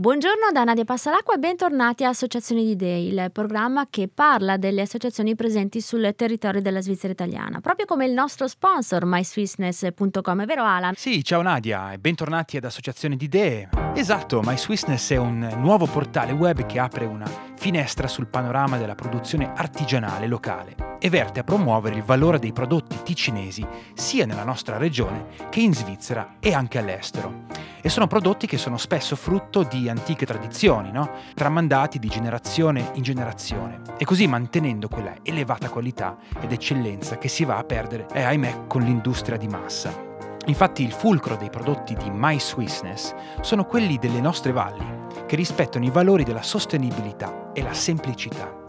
Buongiorno 0.00 0.50
da 0.50 0.64
Nadia 0.64 0.86
Passalacqua 0.86 1.34
e 1.34 1.38
bentornati 1.38 2.04
a 2.04 2.08
Associazioni 2.08 2.64
di 2.64 2.70
Idee, 2.70 3.00
il 3.00 3.30
programma 3.32 3.86
che 3.90 4.08
parla 4.08 4.56
delle 4.56 4.80
associazioni 4.80 5.34
presenti 5.34 5.82
sul 5.82 6.14
territorio 6.16 6.62
della 6.62 6.80
Svizzera 6.80 7.12
italiana, 7.12 7.60
proprio 7.60 7.84
come 7.84 8.06
il 8.06 8.14
nostro 8.14 8.48
sponsor 8.48 9.04
myswissness.com, 9.04 10.40
è 10.40 10.46
vero 10.46 10.64
Alan? 10.64 10.94
Sì, 10.94 11.22
ciao 11.22 11.42
Nadia 11.42 11.92
e 11.92 11.98
bentornati 11.98 12.56
ad 12.56 12.64
Associazioni 12.64 13.16
di 13.16 13.26
Idee. 13.26 13.68
Esatto, 13.94 14.40
MySwissness 14.42 15.12
è 15.12 15.16
un 15.18 15.46
nuovo 15.58 15.84
portale 15.84 16.32
web 16.32 16.64
che 16.64 16.78
apre 16.78 17.04
una 17.04 17.30
finestra 17.56 18.08
sul 18.08 18.28
panorama 18.28 18.78
della 18.78 18.94
produzione 18.94 19.52
artigianale 19.54 20.26
locale 20.26 20.89
e 21.00 21.08
verte 21.08 21.40
a 21.40 21.44
promuovere 21.44 21.96
il 21.96 22.02
valore 22.02 22.38
dei 22.38 22.52
prodotti 22.52 23.02
ticinesi 23.02 23.66
sia 23.94 24.26
nella 24.26 24.44
nostra 24.44 24.76
regione 24.76 25.48
che 25.48 25.60
in 25.60 25.74
Svizzera 25.74 26.36
e 26.38 26.52
anche 26.52 26.78
all'estero. 26.78 27.46
E 27.80 27.88
sono 27.88 28.06
prodotti 28.06 28.46
che 28.46 28.58
sono 28.58 28.76
spesso 28.76 29.16
frutto 29.16 29.62
di 29.62 29.88
antiche 29.88 30.26
tradizioni, 30.26 30.92
no? 30.92 31.10
tramandati 31.34 31.98
di 31.98 32.08
generazione 32.08 32.90
in 32.94 33.02
generazione, 33.02 33.80
e 33.96 34.04
così 34.04 34.26
mantenendo 34.26 34.88
quella 34.88 35.14
elevata 35.22 35.70
qualità 35.70 36.18
ed 36.40 36.52
eccellenza 36.52 37.16
che 37.16 37.28
si 37.28 37.44
va 37.44 37.56
a 37.56 37.64
perdere, 37.64 38.06
eh, 38.12 38.22
ahimè, 38.22 38.66
con 38.66 38.82
l'industria 38.82 39.38
di 39.38 39.48
massa. 39.48 40.08
Infatti 40.46 40.82
il 40.82 40.92
fulcro 40.92 41.36
dei 41.36 41.48
prodotti 41.48 41.94
di 41.94 42.10
My 42.10 42.38
Swissness 42.38 43.14
sono 43.40 43.64
quelli 43.64 43.98
delle 43.98 44.20
nostre 44.20 44.52
valli, 44.52 44.84
che 45.26 45.36
rispettano 45.36 45.84
i 45.84 45.90
valori 45.90 46.24
della 46.24 46.42
sostenibilità 46.42 47.52
e 47.54 47.62
la 47.62 47.72
semplicità. 47.72 48.59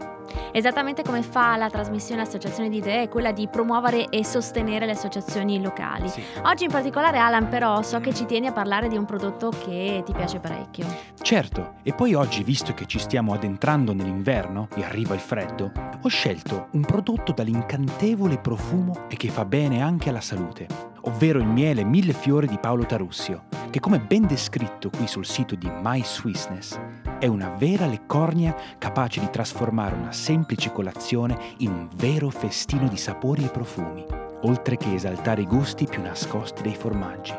Esattamente 0.52 1.02
come 1.02 1.22
fa 1.22 1.56
la 1.56 1.70
trasmissione 1.70 2.22
Associazione 2.22 2.68
di 2.68 2.78
Idee, 2.78 3.08
quella 3.08 3.32
di 3.32 3.48
promuovere 3.48 4.08
e 4.08 4.24
sostenere 4.24 4.86
le 4.86 4.92
associazioni 4.92 5.60
locali. 5.60 6.08
Sì. 6.08 6.22
Oggi 6.44 6.64
in 6.64 6.70
particolare 6.70 7.18
Alan 7.18 7.48
però 7.48 7.82
so 7.82 8.00
che 8.00 8.12
ci 8.14 8.26
tieni 8.26 8.46
a 8.48 8.52
parlare 8.52 8.88
di 8.88 8.96
un 8.96 9.04
prodotto 9.04 9.50
che 9.50 10.02
ti 10.04 10.12
piace 10.12 10.38
parecchio. 10.38 10.86
Certo, 11.20 11.74
e 11.82 11.92
poi 11.92 12.14
oggi, 12.14 12.42
visto 12.42 12.74
che 12.74 12.86
ci 12.86 12.98
stiamo 12.98 13.32
addentrando 13.32 13.92
nell'inverno 13.92 14.68
e 14.74 14.84
arriva 14.84 15.14
il 15.14 15.20
freddo, 15.20 15.72
ho 16.00 16.08
scelto 16.08 16.68
un 16.72 16.82
prodotto 16.82 17.32
dall'incantevole 17.32 18.38
profumo 18.38 19.06
e 19.08 19.16
che 19.16 19.28
fa 19.28 19.44
bene 19.44 19.82
anche 19.82 20.08
alla 20.08 20.20
salute, 20.20 20.66
ovvero 21.02 21.38
il 21.38 21.46
miele 21.46 21.84
mille 21.84 22.12
fiori 22.12 22.46
di 22.46 22.58
Paolo 22.58 22.84
Tarussio, 22.84 23.44
che 23.70 23.80
come 23.80 23.98
ben 24.00 24.26
descritto 24.26 24.90
qui 24.90 25.06
sul 25.06 25.24
sito 25.24 25.54
di 25.54 25.70
My 25.80 26.02
Swissness, 26.04 26.78
è 27.22 27.28
una 27.28 27.50
vera 27.50 27.86
leccornia 27.86 28.52
capace 28.78 29.20
di 29.20 29.30
trasformare 29.30 29.94
una 29.94 30.10
semplice 30.10 30.72
colazione 30.72 31.38
in 31.58 31.70
un 31.70 31.88
vero 31.94 32.30
festino 32.30 32.88
di 32.88 32.96
sapori 32.96 33.44
e 33.44 33.48
profumi, 33.48 34.04
oltre 34.40 34.76
che 34.76 34.92
esaltare 34.92 35.42
i 35.42 35.46
gusti 35.46 35.86
più 35.86 36.02
nascosti 36.02 36.62
dei 36.62 36.74
formaggi. 36.74 37.32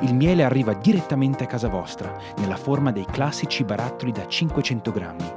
Il 0.00 0.16
miele 0.16 0.42
arriva 0.42 0.74
direttamente 0.74 1.44
a 1.44 1.46
casa 1.46 1.68
vostra, 1.68 2.12
nella 2.38 2.56
forma 2.56 2.90
dei 2.90 3.04
classici 3.04 3.62
barattoli 3.62 4.10
da 4.10 4.26
500 4.26 4.90
grammi. 4.90 5.32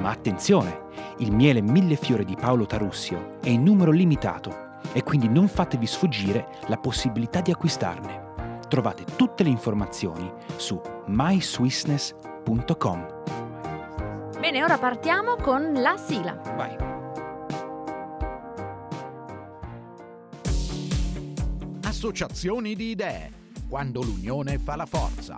Ma 0.00 0.10
attenzione, 0.10 0.86
il 1.18 1.30
miele 1.30 1.62
mille 1.62 1.94
fiori 1.94 2.24
di 2.24 2.34
Paolo 2.34 2.66
Tarussio 2.66 3.36
è 3.40 3.48
in 3.48 3.62
numero 3.62 3.92
limitato 3.92 4.80
e 4.92 5.04
quindi 5.04 5.28
non 5.28 5.46
fatevi 5.46 5.86
sfuggire 5.86 6.48
la 6.66 6.78
possibilità 6.78 7.40
di 7.40 7.52
acquistarne. 7.52 8.32
Trovate 8.66 9.04
tutte 9.14 9.44
le 9.44 9.50
informazioni 9.50 10.28
su 10.56 10.80
myswissness.com. 11.06 12.33
Bene, 14.38 14.62
ora 14.62 14.78
partiamo 14.78 15.36
con 15.36 15.72
la 15.72 15.96
sigla. 15.96 16.38
Vai. 16.54 16.76
Associazioni 21.84 22.74
di 22.74 22.90
idee, 22.90 23.30
quando 23.68 24.02
l'unione 24.02 24.58
fa 24.58 24.76
la 24.76 24.86
forza. 24.86 25.36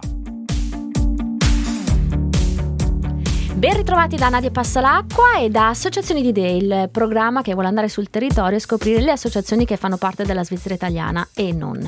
Ben 3.56 3.74
ritrovati 3.74 4.16
da 4.16 4.28
Nadia 4.28 4.50
Passalacqua 4.50 5.38
e 5.38 5.48
da 5.48 5.68
Associazioni 5.68 6.20
di 6.20 6.28
Idee, 6.28 6.56
il 6.56 6.88
programma 6.92 7.40
che 7.40 7.54
vuole 7.54 7.68
andare 7.68 7.88
sul 7.88 8.10
territorio 8.10 8.58
e 8.58 8.60
scoprire 8.60 9.00
le 9.00 9.12
associazioni 9.12 9.64
che 9.64 9.78
fanno 9.78 9.96
parte 9.96 10.24
della 10.24 10.44
Svizzera 10.44 10.74
italiana 10.74 11.26
e 11.34 11.54
non. 11.54 11.78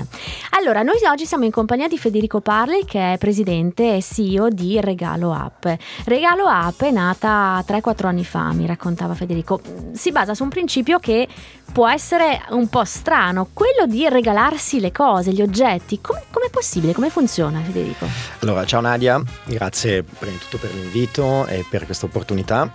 Allora, 0.52 0.82
noi 0.82 0.96
oggi 1.06 1.26
siamo 1.26 1.44
in 1.44 1.50
compagnia 1.50 1.86
di 1.86 1.98
Federico 1.98 2.40
Parli, 2.40 2.86
che 2.86 3.12
è 3.12 3.18
presidente 3.18 3.96
e 3.96 4.02
CEO 4.02 4.48
di 4.48 4.80
Regalo 4.80 5.34
App. 5.34 5.66
Regalo 6.06 6.46
App 6.46 6.80
è 6.80 6.90
nata 6.90 7.62
3-4 7.68 8.06
anni 8.06 8.24
fa, 8.24 8.50
mi 8.54 8.64
raccontava 8.64 9.12
Federico. 9.12 9.60
Si 9.92 10.10
basa 10.10 10.32
su 10.32 10.44
un 10.44 10.48
principio 10.48 10.98
che 10.98 11.28
può 11.70 11.86
essere 11.86 12.44
un 12.48 12.68
po' 12.68 12.84
strano, 12.84 13.48
quello 13.52 13.84
di 13.86 14.08
regalarsi 14.08 14.80
le 14.80 14.90
cose, 14.90 15.32
gli 15.32 15.42
oggetti. 15.42 16.00
Come 16.00 16.22
è 16.46 16.50
possibile? 16.50 16.94
Come 16.94 17.10
funziona, 17.10 17.60
Federico? 17.60 18.06
Allora, 18.40 18.64
ciao 18.64 18.80
Nadia, 18.80 19.22
grazie 19.44 20.02
prima 20.02 20.32
di 20.32 20.38
tutto 20.38 20.56
per 20.56 20.72
l'invito 20.72 21.56
e 21.58 21.64
per 21.68 21.84
questa 21.84 22.06
opportunità. 22.06 22.70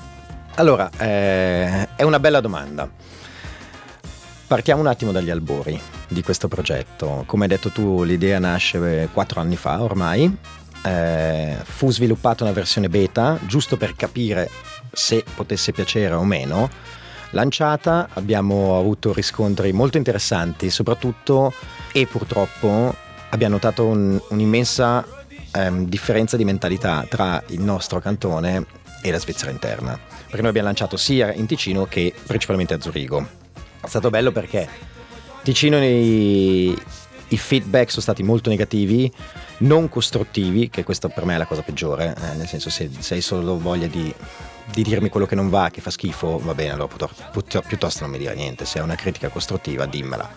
Allora, 0.56 0.90
eh, 0.98 1.88
è 1.96 2.04
una 2.04 2.20
bella 2.20 2.40
domanda. 2.40 2.90
Partiamo 4.46 4.82
un 4.82 4.88
attimo 4.88 5.12
dagli 5.12 5.30
albori 5.30 5.80
di 6.08 6.22
questo 6.22 6.48
progetto. 6.48 7.24
Come 7.26 7.44
hai 7.44 7.50
detto 7.50 7.70
tu, 7.70 8.04
l'idea 8.04 8.40
nasce 8.40 9.10
quattro 9.12 9.40
anni 9.40 9.56
fa 9.56 9.82
ormai. 9.82 10.38
Eh, 10.86 11.58
fu 11.64 11.90
sviluppata 11.90 12.44
una 12.44 12.54
versione 12.54 12.90
beta 12.90 13.40
giusto 13.48 13.78
per 13.78 13.96
capire 13.96 14.50
se 14.92 15.24
potesse 15.36 15.72
piacere 15.72 16.14
o 16.14 16.24
meno. 16.24 16.70
Lanciata 17.32 18.10
abbiamo 18.14 18.78
avuto 18.78 19.12
riscontri 19.12 19.72
molto 19.74 19.98
interessanti, 19.98 20.70
soprattutto 20.70 21.52
e 21.92 22.06
purtroppo 22.06 22.94
abbiamo 23.30 23.56
notato 23.56 23.86
un, 23.86 24.22
un'immensa 24.30 25.04
ehm, 25.54 25.86
differenza 25.86 26.38
di 26.38 26.44
mentalità 26.44 27.06
tra 27.08 27.42
il 27.48 27.62
nostro 27.62 28.00
cantone 28.00 28.66
e 29.02 29.12
la 29.12 29.20
Svizzera 29.20 29.52
interna. 29.52 30.00
Perché 30.26 30.42
noi 30.42 30.50
abbiamo 30.50 30.68
lanciato 30.68 30.98
sia 30.98 31.32
in 31.34 31.46
Ticino 31.46 31.86
che 31.86 32.14
principalmente 32.26 32.74
a 32.74 32.82
Zurigo. 32.82 33.28
È 33.82 33.88
stato 33.88 34.10
bello 34.10 34.32
perché 34.32 34.68
Ticino 35.44 35.84
i, 35.84 36.76
i 37.28 37.38
feedback 37.38 37.90
sono 37.90 38.02
stati 38.02 38.24
molto 38.24 38.50
negativi, 38.50 39.12
non 39.58 39.90
costruttivi, 39.90 40.70
che 40.70 40.84
questa 40.84 41.10
per 41.10 41.26
me 41.26 41.36
è 41.36 41.38
la 41.38 41.46
cosa 41.46 41.62
peggiore, 41.62 42.16
eh, 42.16 42.36
nel 42.36 42.48
senso 42.48 42.70
se, 42.70 42.90
se 42.98 43.16
hai 43.16 43.22
solo 43.22 43.60
voglia 43.60 43.88
di, 43.88 44.14
di, 44.72 44.84
dirmi 44.84 45.10
quello 45.10 45.26
che 45.26 45.36
non 45.36 45.50
va, 45.50 45.70
che 45.70 45.82
fa 45.82 45.90
schifo, 45.90 46.40
va 46.40 46.54
bene, 46.54 46.72
allora 46.72 46.88
piuttosto 47.68 48.04
non 48.04 48.12
mi 48.12 48.18
dire 48.18 48.36
niente, 48.36 48.66
se 48.66 48.80
è 48.80 48.82
una 48.82 48.96
critica 48.96 49.28
costruttiva 49.28 49.86
dimmela. 49.86 50.30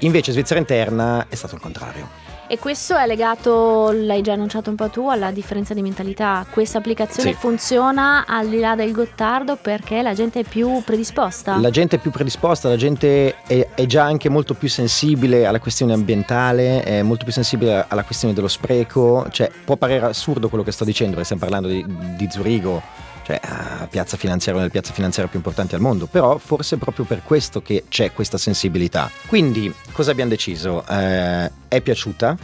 Invece 0.00 0.32
Svizzera 0.32 0.60
interna 0.60 1.26
è 1.28 1.34
stato 1.34 1.54
il 1.54 1.60
contrario. 1.60 2.21
E 2.52 2.58
questo 2.58 2.98
è 2.98 3.06
legato, 3.06 3.92
l'hai 3.92 4.20
già 4.20 4.34
annunciato 4.34 4.68
un 4.68 4.76
po' 4.76 4.90
tu, 4.90 5.08
alla 5.08 5.30
differenza 5.30 5.72
di 5.72 5.80
mentalità. 5.80 6.44
Questa 6.50 6.76
applicazione 6.76 7.30
Sì. 7.30 7.36
funziona 7.38 8.26
al 8.26 8.46
di 8.50 8.58
là 8.58 8.74
del 8.74 8.92
Gottardo 8.92 9.56
perché 9.56 10.02
la 10.02 10.12
gente 10.12 10.40
è 10.40 10.44
più 10.44 10.82
predisposta. 10.84 11.56
La 11.56 11.70
gente 11.70 11.96
è 11.96 11.98
più 11.98 12.10
predisposta, 12.10 12.68
la 12.68 12.76
gente 12.76 13.36
è, 13.46 13.68
è 13.74 13.86
già 13.86 14.04
anche 14.04 14.28
molto 14.28 14.52
più 14.52 14.68
sensibile 14.68 15.46
alla 15.46 15.60
questione 15.60 15.94
ambientale, 15.94 16.82
è 16.82 17.00
molto 17.00 17.24
più 17.24 17.32
sensibile 17.32 17.86
alla 17.88 18.04
questione 18.04 18.34
dello 18.34 18.48
spreco. 18.48 19.26
Cioè, 19.30 19.50
può 19.64 19.76
parere 19.76 20.04
assurdo 20.04 20.50
quello 20.50 20.62
che 20.62 20.72
sto 20.72 20.84
dicendo, 20.84 21.12
perché 21.16 21.24
stiamo 21.34 21.40
parlando 21.42 21.68
di, 21.68 21.82
di 22.18 22.28
Zurigo, 22.30 22.82
cioè 23.24 23.40
ah, 23.42 23.86
piazza 23.88 24.16
finanziaria, 24.16 24.60
una 24.60 24.68
delle 24.68 24.80
piazze 24.80 24.94
finanziarie 24.94 25.30
più 25.30 25.38
importanti 25.38 25.74
al 25.74 25.80
mondo, 25.80 26.06
però 26.06 26.38
forse 26.38 26.76
è 26.76 26.78
proprio 26.78 27.04
per 27.04 27.22
questo 27.22 27.62
che 27.62 27.84
c'è 27.88 28.12
questa 28.12 28.38
sensibilità. 28.38 29.10
Quindi, 29.26 29.72
cosa 29.92 30.10
abbiamo 30.10 30.30
deciso? 30.30 30.84
Eh, 30.86 31.50
è 31.68 31.80
piaciuta, 31.80 32.36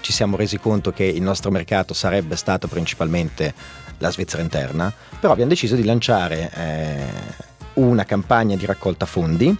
ci 0.00 0.12
siamo 0.12 0.36
resi 0.36 0.58
conto 0.58 0.92
che 0.92 1.04
il 1.04 1.22
nostro 1.22 1.50
mercato 1.50 1.94
sarebbe 1.94 2.36
stato 2.36 2.68
principalmente 2.68 3.54
la 3.98 4.10
Svizzera 4.10 4.42
interna, 4.42 4.92
però 5.20 5.32
abbiamo 5.32 5.50
deciso 5.50 5.76
di 5.76 5.84
lanciare 5.84 6.50
eh, 6.54 7.06
una 7.74 8.04
campagna 8.04 8.56
di 8.56 8.66
raccolta 8.66 9.06
fondi 9.06 9.56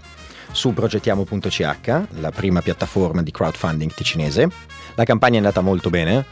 su 0.50 0.72
progettiamo.ch, 0.72 2.02
la 2.20 2.30
prima 2.30 2.60
piattaforma 2.60 3.22
di 3.22 3.30
crowdfunding 3.30 3.92
ticinese. 3.92 4.48
La 4.94 5.04
campagna 5.04 5.34
è 5.34 5.38
andata 5.38 5.60
molto 5.60 5.90
bene, 5.90 6.24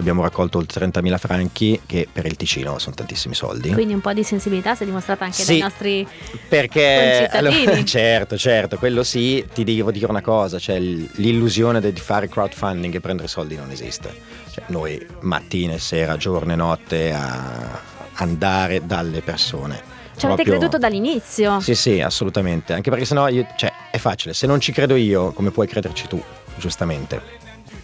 abbiamo 0.00 0.22
raccolto 0.22 0.58
oltre 0.58 0.86
30.000 0.86 1.18
franchi, 1.18 1.80
che 1.86 2.08
per 2.10 2.26
il 2.26 2.36
Ticino 2.36 2.78
sono 2.78 2.94
tantissimi 2.94 3.34
soldi. 3.34 3.72
Quindi 3.72 3.94
un 3.94 4.00
po' 4.00 4.12
di 4.12 4.24
sensibilità 4.24 4.74
si 4.74 4.82
è 4.82 4.86
dimostrata 4.86 5.24
anche 5.24 5.42
Sì, 5.42 5.52
dai 5.52 5.58
nostri 5.60 6.06
Perché 6.48 7.28
allora, 7.30 7.84
certo, 7.84 8.36
certo, 8.36 8.76
quello 8.76 9.02
sì, 9.02 9.46
ti 9.52 9.64
devo 9.64 9.90
dire 9.90 10.06
una 10.06 10.22
cosa, 10.22 10.58
cioè 10.58 10.78
l'illusione 10.78 11.80
di 11.80 11.92
fare 12.00 12.28
crowdfunding 12.28 12.94
e 12.94 13.00
prendere 13.00 13.28
soldi 13.28 13.56
non 13.56 13.70
esiste. 13.70 14.12
Cioè, 14.50 14.64
noi 14.68 15.04
mattina 15.20 15.78
sera, 15.78 16.16
giorno 16.16 16.52
e 16.52 16.56
notte 16.56 17.12
a 17.12 17.80
andare 18.14 18.84
dalle 18.84 19.20
persone. 19.20 19.98
Ci 20.16 20.26
avete 20.26 20.42
Proprio- 20.42 20.58
creduto 20.58 20.78
dall'inizio. 20.78 21.60
Sì, 21.60 21.74
sì, 21.74 22.00
assolutamente, 22.00 22.74
anche 22.74 22.90
perché 22.90 23.04
sennò 23.06 23.28
io, 23.28 23.46
cioè, 23.56 23.72
è 23.90 23.96
facile, 23.98 24.34
se 24.34 24.46
non 24.46 24.60
ci 24.60 24.72
credo 24.72 24.94
io, 24.96 25.32
come 25.32 25.50
puoi 25.50 25.66
crederci 25.66 26.06
tu, 26.08 26.22
giustamente. 26.56 27.39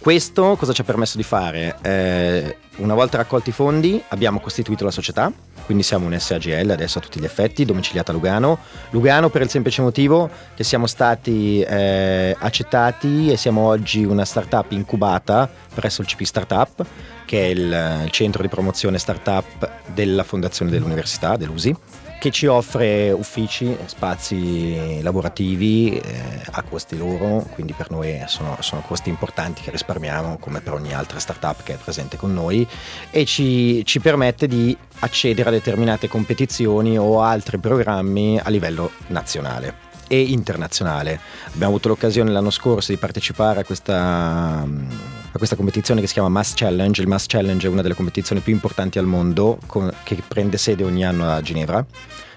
Questo 0.07 0.55
cosa 0.55 0.71
ci 0.71 0.79
ha 0.79 0.85
permesso 0.85 1.17
di 1.17 1.23
fare? 1.23 1.75
Eh, 1.81 2.55
una 2.77 2.93
volta 2.93 3.17
raccolti 3.17 3.49
i 3.49 3.51
fondi 3.51 4.01
abbiamo 4.07 4.39
costituito 4.39 4.85
la 4.85 4.91
società, 4.91 5.29
quindi 5.65 5.83
siamo 5.83 6.05
un 6.05 6.17
SAGL 6.17 6.69
adesso 6.69 6.99
a 6.99 7.01
tutti 7.01 7.19
gli 7.19 7.25
effetti, 7.25 7.65
domiciliata 7.65 8.11
a 8.11 8.15
Lugano. 8.15 8.57
Lugano 8.91 9.29
per 9.29 9.41
il 9.41 9.49
semplice 9.49 9.81
motivo 9.81 10.29
che 10.55 10.63
siamo 10.63 10.87
stati 10.87 11.59
eh, 11.59 12.33
accettati 12.39 13.33
e 13.33 13.35
siamo 13.35 13.67
oggi 13.67 14.05
una 14.05 14.23
startup 14.23 14.71
incubata 14.71 15.49
presso 15.73 15.99
il 15.99 16.07
CP 16.07 16.23
Startup, 16.23 16.85
che 17.25 17.41
è 17.41 17.49
il, 17.49 18.03
il 18.05 18.11
centro 18.11 18.41
di 18.41 18.47
promozione 18.47 18.99
startup 18.99 19.69
della 19.87 20.23
fondazione 20.23 20.71
dell'università, 20.71 21.35
dell'USI 21.35 21.75
che 22.19 22.31
ci 22.31 22.47
offre 22.47 23.11
uffici, 23.11 23.75
spazi 23.85 25.01
lavorativi 25.01 25.97
eh, 25.99 26.41
a 26.51 26.63
costi 26.63 26.97
loro, 26.97 27.45
quindi 27.53 27.73
per 27.73 27.91
noi 27.91 28.23
sono, 28.25 28.57
sono, 28.59 28.81
costi 28.81 29.09
importanti 29.09 29.61
che 29.61 29.71
risparmiamo 29.71 30.37
come 30.39 30.61
per 30.61 30.73
ogni 30.73 30.93
altra 30.93 31.19
startup 31.19 31.61
che 31.63 31.75
è 31.75 31.77
presente 31.77 32.17
con 32.17 32.33
noi 32.33 32.67
e 33.11 33.25
ci, 33.25 33.85
ci 33.85 33.99
permette 33.99 34.47
di 34.47 34.75
accedere 34.99 35.49
a 35.49 35.51
determinate 35.51 36.07
competizioni 36.07 36.97
o 36.97 37.21
altri 37.21 37.59
programmi 37.59 38.39
a 38.41 38.49
livello 38.49 38.91
nazionale 39.07 39.85
e 40.07 40.21
internazionale. 40.21 41.19
Abbiamo 41.47 41.73
avuto 41.73 41.89
l'occasione 41.89 42.31
l'anno 42.31 42.49
scorso 42.49 42.91
di 42.91 42.97
partecipare 42.97 43.59
a 43.59 43.63
questa, 43.63 44.65
a 45.31 45.37
questa, 45.37 45.55
competizione 45.55 46.01
che 46.01 46.07
si 46.07 46.13
chiama 46.13 46.29
Mass 46.29 46.53
Challenge. 46.55 47.01
Il 47.01 47.07
Mass 47.07 47.25
Challenge 47.27 47.67
è 47.67 47.69
una 47.69 47.81
delle 47.81 47.93
competizioni 47.93 48.41
più 48.41 48.53
importanti 48.53 48.97
al 48.97 49.05
mondo 49.05 49.59
con, 49.65 49.91
che 50.03 50.21
prende 50.27 50.57
sede 50.57 50.83
ogni 50.83 51.05
anno 51.05 51.29
a 51.29 51.41
Ginevra. 51.41 51.85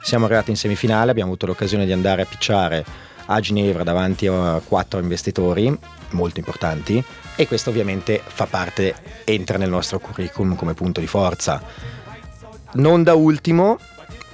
Siamo 0.02 0.24
arrivati 0.24 0.50
in 0.50 0.56
semifinale, 0.56 1.10
abbiamo 1.10 1.30
avuto 1.30 1.46
l'occasione 1.46 1.86
di 1.86 1.92
andare 1.92 2.22
a 2.22 2.26
picciare 2.26 2.84
a 3.26 3.40
Ginevra 3.40 3.84
davanti 3.84 4.26
a 4.26 4.60
quattro 4.64 4.98
investitori 4.98 5.76
molto 6.10 6.40
importanti 6.40 7.02
e 7.36 7.46
questo 7.46 7.70
ovviamente 7.70 8.20
fa 8.24 8.46
parte, 8.46 8.94
entra 9.24 9.56
nel 9.56 9.70
nostro 9.70 9.98
curriculum 9.98 10.56
come 10.56 10.74
punto 10.74 11.00
di 11.00 11.06
forza. 11.06 11.62
Non 12.72 13.02
da 13.02 13.14
ultimo, 13.14 13.78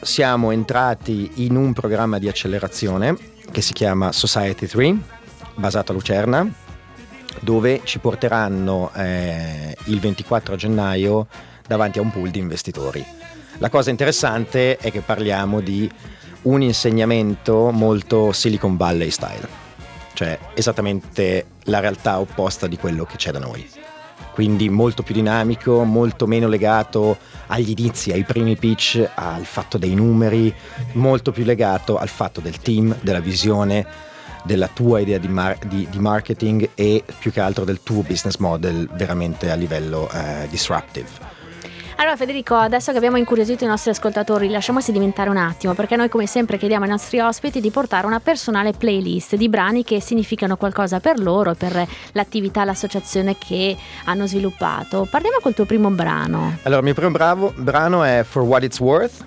siamo 0.01 0.51
entrati 0.51 1.31
in 1.37 1.57
un 1.57 1.73
programma 1.73 2.19
di 2.19 2.29
accelerazione 2.29 3.17
che 3.51 3.61
si 3.61 3.73
chiama 3.73 4.13
Society 4.13 4.67
3, 4.67 4.97
basato 5.55 5.93
a 5.93 5.95
Lucerna, 5.95 6.49
dove 7.41 7.81
ci 7.85 7.99
porteranno 7.99 8.91
eh, 8.95 9.77
il 9.85 10.01
24 10.01 10.57
gennaio 10.57 11.27
davanti 11.67 11.99
a 11.99 12.03
un 12.03 12.11
pool 12.11 12.31
di 12.31 12.39
investitori. 12.39 13.05
La 13.59 13.71
cosa 13.71 13.91
interessante 13.91 14.77
è 14.77 14.91
che 14.91 15.01
parliamo 15.01 15.61
di 15.61 15.91
un 16.43 16.63
insegnamento 16.63 17.71
molto 17.71 18.33
Silicon 18.33 18.77
Valley 18.77 19.11
style, 19.11 19.49
cioè 20.13 20.39
esattamente 20.55 21.47
la 21.65 21.81
realtà 21.81 22.21
opposta 22.21 22.67
di 22.67 22.77
quello 22.77 23.05
che 23.05 23.17
c'è 23.17 23.31
da 23.33 23.39
noi 23.39 23.85
quindi 24.37 24.69
molto 24.69 25.03
più 25.03 25.15
dinamico, 25.15 25.83
molto 25.85 26.27
meno 26.27 26.47
legato 26.47 27.17
agli 27.47 27.71
inizi, 27.71 28.13
ai 28.13 28.23
primi 28.23 28.55
pitch, 28.55 29.03
al 29.15 29.47
fatto 29.47 29.79
dei 29.79 29.95
numeri, 29.95 30.55
molto 30.93 31.33
più 31.33 31.43
legato 31.43 31.97
al 31.97 32.11
fatto 32.11 32.43
del 32.43 32.59
team, 32.59 32.95
della 33.01 33.21
visione, 33.21 33.87
della 34.47 34.69
tua 34.69 35.01
idea 35.01 35.19
di, 35.19 35.29
mar- 35.29 35.59
di, 35.67 35.87
di 35.91 35.99
marketing 35.99 36.71
e 36.75 37.05
più 37.19 37.31
che 37.31 37.41
altro 37.41 37.65
del 37.65 37.83
tuo 37.83 38.03
business 38.03 38.37
model 38.39 38.89
veramente 38.93 39.51
a 39.51 39.55
livello 39.55 40.09
eh, 40.11 40.47
disruptive. 40.49 41.35
Allora 41.99 42.17
Federico, 42.17 42.55
adesso 42.55 42.93
che 42.93 42.99
abbiamo 42.99 43.17
incuriosito 43.17 43.65
i 43.65 43.67
nostri 43.67 43.91
ascoltatori, 43.91 44.51
lasciamo 44.51 44.83
sedimentare 44.83 45.31
un 45.31 45.39
attimo, 45.39 45.73
perché 45.73 45.97
noi 45.97 46.11
come 46.11 46.27
sempre 46.27 46.59
chiediamo 46.59 46.85
ai 46.85 46.91
nostri 46.91 47.21
ospiti 47.21 47.59
di 47.59 47.71
portare 47.71 48.07
una 48.07 48.21
personale 48.21 48.73
playlist 48.73 49.35
di 49.37 49.49
brani 49.49 49.83
che 49.83 49.99
significano 50.03 50.59
qualcosa 50.59 51.01
per 51.01 51.19
loro, 51.19 51.55
per 51.55 51.87
l'attività, 52.13 52.65
l'associazione 52.65 53.39
che 53.39 53.75
hanno 54.05 54.27
sviluppato. 54.27 55.09
Parliamo 55.11 55.39
col 55.41 55.55
tuo 55.55 55.65
primo 55.65 55.91
brano. 55.91 56.59
Allora, 56.65 56.81
il 56.81 56.85
mio 56.85 56.95
primo 56.95 57.13
bravo, 57.13 57.55
brano 57.57 58.03
è 58.03 58.27
For 58.29 58.43
What 58.43 58.65
It's 58.65 58.79
Worth. 58.79 59.25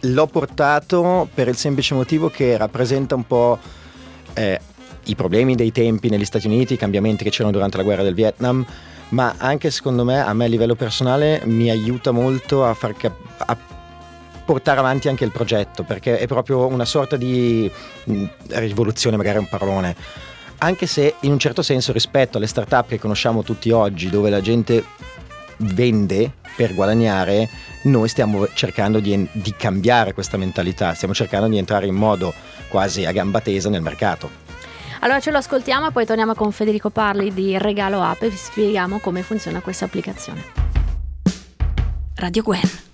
L'ho 0.00 0.26
portato 0.26 1.28
per 1.34 1.48
il 1.48 1.56
semplice 1.56 1.94
motivo 1.94 2.30
che 2.30 2.56
rappresenta 2.56 3.14
un 3.14 3.26
po' 3.26 3.58
eh, 4.34 4.60
i 5.04 5.14
problemi 5.14 5.54
dei 5.54 5.72
tempi 5.72 6.08
negli 6.08 6.24
Stati 6.24 6.46
Uniti, 6.46 6.74
i 6.74 6.78
cambiamenti 6.78 7.24
che 7.24 7.30
c'erano 7.30 7.52
durante 7.52 7.76
la 7.76 7.82
guerra 7.82 8.02
del 8.02 8.14
Vietnam 8.14 8.66
ma 9.10 9.34
anche 9.38 9.70
secondo 9.70 10.04
me 10.04 10.20
a 10.20 10.32
me 10.32 10.46
a 10.46 10.48
livello 10.48 10.74
personale 10.74 11.42
mi 11.44 11.70
aiuta 11.70 12.10
molto 12.10 12.64
a 12.64 12.74
far 12.74 12.96
cap- 12.96 13.42
a 13.46 13.56
portare 14.44 14.78
avanti 14.78 15.08
anche 15.08 15.24
il 15.24 15.30
progetto 15.30 15.84
perché 15.84 16.18
è 16.18 16.26
proprio 16.26 16.66
una 16.66 16.84
sorta 16.84 17.16
di 17.16 17.70
mh, 18.04 18.24
rivoluzione 18.48 19.16
magari 19.16 19.38
un 19.38 19.48
parolone. 19.48 19.96
Anche 20.58 20.86
se 20.86 21.14
in 21.20 21.32
un 21.32 21.38
certo 21.38 21.62
senso 21.62 21.92
rispetto 21.92 22.36
alle 22.36 22.46
start-up 22.46 22.88
che 22.88 22.98
conosciamo 22.98 23.42
tutti 23.42 23.70
oggi 23.70 24.08
dove 24.08 24.30
la 24.30 24.40
gente 24.40 24.84
vende 25.58 26.30
per 26.56 26.74
guadagnare 26.74 27.48
noi 27.84 28.08
stiamo 28.08 28.46
cercando 28.52 29.00
di, 29.00 29.28
di 29.32 29.54
cambiare 29.56 30.12
questa 30.12 30.36
mentalità 30.36 30.94
stiamo 30.94 31.14
cercando 31.14 31.48
di 31.48 31.58
entrare 31.58 31.86
in 31.86 31.94
modo 31.94 32.32
quasi 32.68 33.04
a 33.04 33.12
gamba 33.12 33.40
tesa 33.40 33.68
nel 33.68 33.82
mercato 33.82 34.42
allora 35.04 35.20
ce 35.20 35.30
lo 35.30 35.36
ascoltiamo 35.36 35.88
e 35.88 35.92
poi 35.92 36.06
torniamo 36.06 36.34
con 36.34 36.50
Federico 36.50 36.88
Parli 36.88 37.30
di 37.32 37.58
Regalo 37.58 38.00
App 38.00 38.22
e 38.22 38.30
vi 38.30 38.36
spieghiamo 38.36 39.00
come 39.00 39.22
funziona 39.22 39.60
questa 39.60 39.84
applicazione. 39.84 40.42
Radio 42.14 42.42
Gwen. 42.42 42.93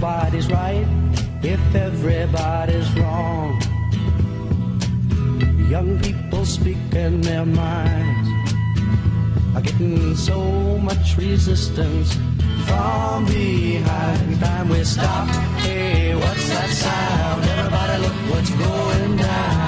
Nobody's 0.00 0.48
right 0.48 0.86
if 1.42 1.74
everybody's 1.74 2.88
wrong. 3.00 3.60
Young 5.68 5.98
people 5.98 6.44
speaking 6.44 7.20
their 7.20 7.44
minds 7.44 8.28
are 9.56 9.60
getting 9.60 10.14
so 10.14 10.78
much 10.78 11.16
resistance 11.16 12.14
from 12.66 13.26
behind. 13.26 14.38
Time 14.38 14.68
we 14.68 14.84
stop. 14.84 15.28
Hey, 15.66 16.14
what's 16.14 16.48
that 16.48 16.70
sound? 16.70 17.44
Everybody, 17.44 18.02
look 18.02 18.14
what's 18.30 18.50
going 18.50 19.16
down. 19.16 19.67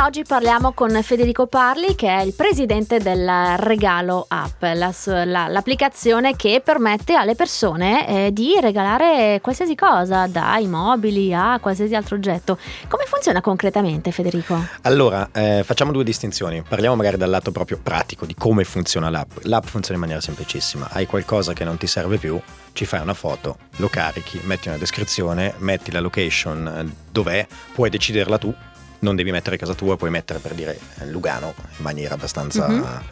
oggi 0.02 0.24
parliamo 0.24 0.72
con 0.72 0.90
Federico 1.02 1.46
Parli 1.46 1.94
che 1.94 2.08
è 2.08 2.22
il 2.22 2.32
presidente 2.32 2.98
del 2.98 3.28
Regalo 3.58 4.24
App, 4.28 4.62
la 4.62 4.92
la- 5.24 5.46
l'applicazione 5.48 6.36
che 6.36 6.62
permette 6.64 7.14
alle 7.14 7.34
persone 7.34 8.08
eh, 8.08 8.32
di 8.32 8.54
regalare 8.60 9.40
qualsiasi 9.42 9.74
cosa, 9.74 10.26
dai 10.26 10.66
mobili 10.66 11.34
a 11.34 11.58
qualsiasi 11.60 11.94
altro 11.94 12.16
oggetto. 12.16 12.58
Come 12.88 13.04
funziona 13.06 13.42
concretamente 13.42 14.10
Federico? 14.10 14.58
Allora, 14.82 15.28
eh, 15.32 15.62
facciamo 15.64 15.92
due 15.92 16.04
distinzioni. 16.04 16.62
Parliamo 16.62 16.96
magari 16.96 17.18
dal 17.18 17.30
lato 17.30 17.52
proprio 17.52 17.78
pratico 17.82 18.24
di 18.24 18.34
come 18.34 18.64
funziona 18.64 19.10
l'app. 19.10 19.30
L'app 19.42 19.64
funziona 19.64 19.96
in 19.96 20.00
maniera 20.00 20.20
semplicissima. 20.22 20.88
Hai 20.90 21.06
qualcosa 21.06 21.52
che 21.52 21.64
non 21.64 21.76
ti 21.76 21.86
serve 21.86 22.16
più, 22.16 22.40
ci 22.72 22.86
fai 22.86 23.00
una 23.00 23.14
foto, 23.14 23.58
lo 23.76 23.88
carichi, 23.88 24.40
metti 24.44 24.68
una 24.68 24.78
descrizione, 24.78 25.54
metti 25.58 25.90
la 25.90 26.00
location 26.00 26.66
eh, 26.66 26.94
dov'è, 27.10 27.46
puoi 27.74 27.90
deciderla 27.90 28.38
tu. 28.38 28.54
Non 29.00 29.16
devi 29.16 29.30
mettere 29.30 29.56
casa 29.56 29.74
tua, 29.74 29.96
puoi 29.96 30.10
mettere 30.10 30.38
per 30.38 30.52
dire 30.54 30.78
Lugano 31.04 31.54
in 31.56 31.82
maniera 31.82 32.14
abbastanza 32.14 32.68
Mhm. 32.68 33.02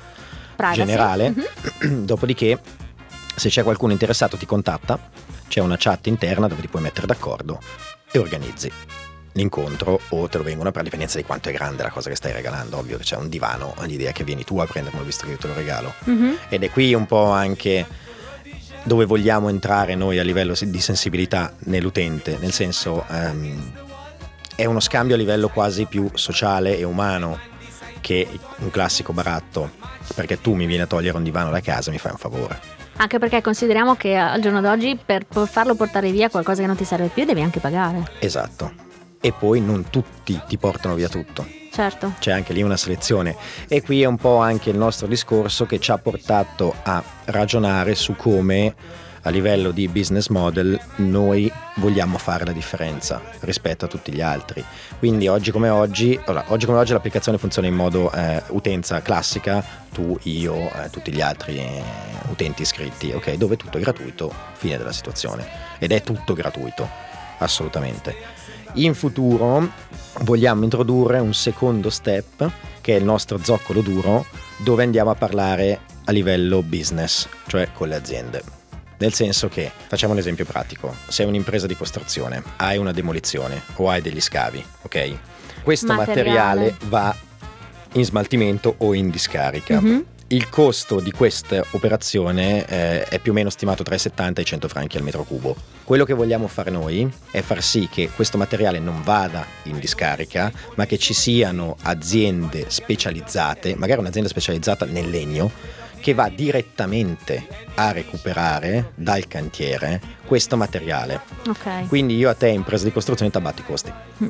Privacy? 0.57 0.79
generale. 0.81 1.35
Mhm. 1.81 2.05
Dopodiché, 2.05 2.59
se 3.37 3.49
c'è 3.49 3.63
qualcuno 3.63 3.93
interessato, 3.93 4.37
ti 4.37 4.45
contatta, 4.47 4.99
c'è 5.49 5.61
una 5.61 5.77
chat 5.79 6.07
interna 6.09 6.47
dove 6.49 6.61
ti 6.61 6.69
puoi 6.69 6.83
mettere 6.83 7.07
d'accordo 7.07 7.61
e 8.11 8.19
organizzi 8.19 8.71
l'incontro 9.33 10.01
o 10.09 10.29
te 10.29 10.39
lo 10.39 10.43
vengono 10.43 10.73
per 10.73 10.83
dipendenza 10.83 11.17
di 11.17 11.25
quanto 11.25 11.49
è 11.49 11.53
grande 11.53 11.83
la 11.85 11.91
cosa 11.91 12.11
che 12.11 12.17
stai 12.17 12.33
regalando. 12.33 12.77
Ovvio 12.79 12.99
che 12.99 13.05
c'è 13.05 13.17
un 13.17 13.29
divano, 13.29 13.75
l'idea 13.83 14.13
che 14.13 14.25
vieni 14.25 14.45
tu 14.45 14.59
a 14.59 14.67
prendermelo 14.67 15.05
visto 15.05 15.25
che 15.27 15.33
io 15.33 15.39
te 15.39 15.47
lo 15.47 15.55
regalo. 15.55 15.95
Mhm. 16.05 16.39
Ed 16.49 16.65
è 16.65 16.71
qui 16.71 16.93
un 16.93 17.07
po' 17.07 17.31
anche 17.31 17.87
dove 18.83 19.05
vogliamo 19.05 19.49
entrare 19.49 19.95
noi 19.95 20.19
a 20.19 20.23
livello 20.23 20.55
di 20.61 20.81
sensibilità 20.81 21.53
nell'utente, 21.65 22.37
nel 22.41 22.53
senso 22.53 23.05
ehm, 23.09 23.73
è 24.59 24.65
uno 24.65 24.81
scambio 24.81 25.15
a 25.15 25.19
livello 25.19 25.51
quasi 25.51 25.85
più 25.85 26.11
sociale 26.15 26.77
e 26.77 26.83
umano 26.83 27.39
che 28.01 28.27
un 28.57 28.73
classico 28.73 29.13
baratto, 29.13 29.71
perché 30.17 30.41
tu 30.41 30.55
mi 30.55 30.67
vieni 30.67 30.83
a 30.83 30.87
togliere 30.89 31.17
un 31.17 31.23
divano 31.23 31.51
da 31.51 31.61
casa 31.61 31.91
e 31.91 31.93
mi 31.93 31.99
fai 32.01 32.11
un 32.11 32.19
favore. 32.19 32.61
Anche 32.97 33.21
perché 33.21 33.41
consideriamo 33.41 33.95
che 33.95 34.17
al 34.17 34.41
giorno 34.41 34.61
d'oggi 34.61 34.99
per 35.03 35.25
farlo 35.47 35.77
portare 35.77 36.11
via 36.11 36.29
qualcosa 36.29 36.63
che 36.63 36.67
non 36.67 36.75
ti 36.75 36.83
serve 36.83 37.07
più 37.07 37.25
devi 37.25 37.41
anche 37.41 37.61
pagare. 37.61 38.11
Esatto. 38.19 38.73
E 39.21 39.33
poi 39.33 39.61
non 39.61 39.91
tutti 39.91 40.41
ti 40.49 40.59
portano 40.59 40.97
via 40.97 41.09
tutto. 41.09 41.47
Certo. 41.71 42.15
c'è 42.19 42.33
anche 42.33 42.53
lì 42.53 42.63
una 42.63 42.77
selezione 42.77 43.37
e 43.69 43.83
qui 43.83 44.03
è 44.03 44.07
un 44.07 44.17
po' 44.17 44.39
anche 44.39 44.71
il 44.71 44.77
nostro 44.77 45.07
discorso 45.07 45.65
che 45.65 45.79
ci 45.79 45.93
ha 45.93 45.99
portato 45.99 46.75
a 46.83 47.01
ragionare 47.27 47.95
su 47.95 48.17
come 48.17 48.75
a 49.23 49.31
livello 49.31 49.71
di 49.71 49.89
business 49.89 50.29
model 50.29 50.79
noi 50.97 51.51
vogliamo 51.77 52.19
fare 52.19 52.45
la 52.45 52.53
differenza 52.53 53.21
rispetto 53.41 53.85
a 53.85 53.89
tutti 53.89 54.13
gli 54.13 54.21
altri. 54.21 54.65
Quindi 54.99 55.29
oggi 55.29 55.51
come 55.51 55.69
oggi, 55.69 56.19
allora, 56.25 56.45
oggi 56.49 56.67
come 56.67 56.79
oggi 56.79 56.93
l'applicazione 56.93 57.39
funziona 57.39 57.69
in 57.69 57.75
modo 57.75 58.11
eh, 58.13 58.43
utenza 58.49 59.01
classica, 59.03 59.65
tu, 59.93 60.17
io, 60.25 60.55
eh, 60.55 60.91
tutti 60.91 61.13
gli 61.13 61.21
altri 61.21 61.57
eh, 61.59 61.83
utenti 62.31 62.63
iscritti, 62.63 63.13
ok? 63.13 63.35
Dove 63.35 63.57
tutto 63.57 63.79
è 63.79 63.81
gratuito, 63.81 64.33
fine 64.55 64.77
della 64.77 64.93
situazione. 64.93 65.47
Ed 65.79 65.93
è 65.93 66.03
tutto 66.03 66.35
gratuito, 66.35 66.89
assolutamente. 67.39 68.15
In 68.75 68.95
futuro 68.95 69.71
vogliamo 70.21 70.65
introdurre 70.65 71.19
un 71.19 71.33
secondo 71.33 71.91
step 71.91 72.51
che 72.81 72.95
è 72.95 72.99
il 72.99 73.05
nostro 73.05 73.39
zoccolo 73.43 73.81
duro 73.81 74.27
dove 74.59 74.83
andiamo 74.83 75.11
a 75.11 75.15
parlare 75.15 75.81
a 76.05 76.13
livello 76.13 76.63
business, 76.63 77.29
cioè 77.47 77.71
con 77.73 77.89
le 77.89 77.97
aziende. 77.97 78.58
Nel 78.99 79.13
senso 79.13 79.49
che, 79.49 79.71
facciamo 79.87 80.13
un 80.13 80.19
esempio 80.19 80.45
pratico, 80.45 80.95
sei 81.07 81.27
un'impresa 81.27 81.67
di 81.67 81.77
costruzione, 81.77 82.43
hai 82.57 82.79
una 82.79 82.93
demolizione 82.93 83.63
o 83.77 83.89
hai 83.89 84.03
degli 84.03 84.21
scavi, 84.21 84.65
ok? 84.83 85.19
Questo 85.63 85.95
Materiale. 85.95 86.65
materiale, 86.65 86.77
va 86.89 87.17
in 87.93 88.05
smaltimento 88.05 88.75
o 88.79 88.95
in 88.95 89.11
discarica. 89.11 89.81
Mhm. 89.81 90.05
Il 90.31 90.51
costo 90.51 91.01
di 91.01 91.11
questa 91.11 91.65
operazione 91.71 92.67
eh, 92.67 93.03
è 93.05 93.19
più 93.19 93.33
o 93.33 93.35
meno 93.35 93.49
stimato 93.49 93.83
tra 93.83 93.95
i 93.95 93.99
70 93.99 94.41
e 94.41 94.43
i 94.43 94.47
100 94.47 94.69
franchi 94.69 94.99
al 94.99 95.03
metro 95.03 95.23
cubo. 95.23 95.57
Quello 95.85 96.05
che 96.05 96.13
vogliamo 96.13 96.49
fare 96.49 96.71
noi 96.71 97.11
è 97.31 97.41
far 97.41 97.63
sì 97.63 97.89
che 97.91 98.11
questo 98.15 98.37
materiale 98.37 98.79
non 98.79 99.01
vada 99.03 99.47
in 99.63 99.79
discarica, 99.79 100.53
ma 100.75 100.85
che 100.85 100.99
ci 100.99 101.15
siano 101.15 101.77
aziende 101.83 102.67
specializzate, 102.69 103.75
magari 103.77 104.01
un'azienda 104.01 104.29
specializzata 104.29 104.85
nel 104.85 105.09
legno, 105.09 105.51
che 106.01 106.15
va 106.15 106.29
direttamente 106.29 107.47
a 107.75 107.93
recuperare 107.93 108.93
dal 108.95 109.27
cantiere 109.27 110.01
questo 110.27 110.57
materiale. 110.57 111.21
Ok. 111.49 111.89
Quindi 111.89 112.17
io 112.17 112.29
a 112.31 112.35
te, 112.35 112.49
impresa 112.49 112.85
di 112.85 112.93
costruzione, 112.93 113.31
ti 113.31 113.37
abbatti 113.37 113.61
i 113.61 113.65
costi. 113.65 113.93
Mm. 114.23 114.27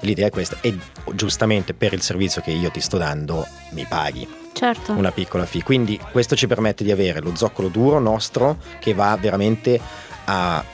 L'idea 0.00 0.26
è 0.26 0.30
questa 0.30 0.56
e 0.60 0.76
giustamente 1.14 1.74
per 1.74 1.92
il 1.92 2.00
servizio 2.02 2.40
che 2.40 2.50
io 2.50 2.70
ti 2.70 2.80
sto 2.80 2.96
dando 2.96 3.46
mi 3.72 3.84
paghi 3.88 4.26
Certo. 4.52 4.92
una 4.92 5.12
piccola 5.12 5.44
fee. 5.46 5.62
Quindi 5.62 5.98
questo 6.10 6.34
ci 6.36 6.46
permette 6.46 6.84
di 6.84 6.90
avere 6.90 7.20
lo 7.20 7.34
zoccolo 7.36 7.68
duro 7.68 7.98
nostro 7.98 8.58
che 8.78 8.94
va 8.94 9.16
veramente 9.20 9.78
a, 10.24 10.64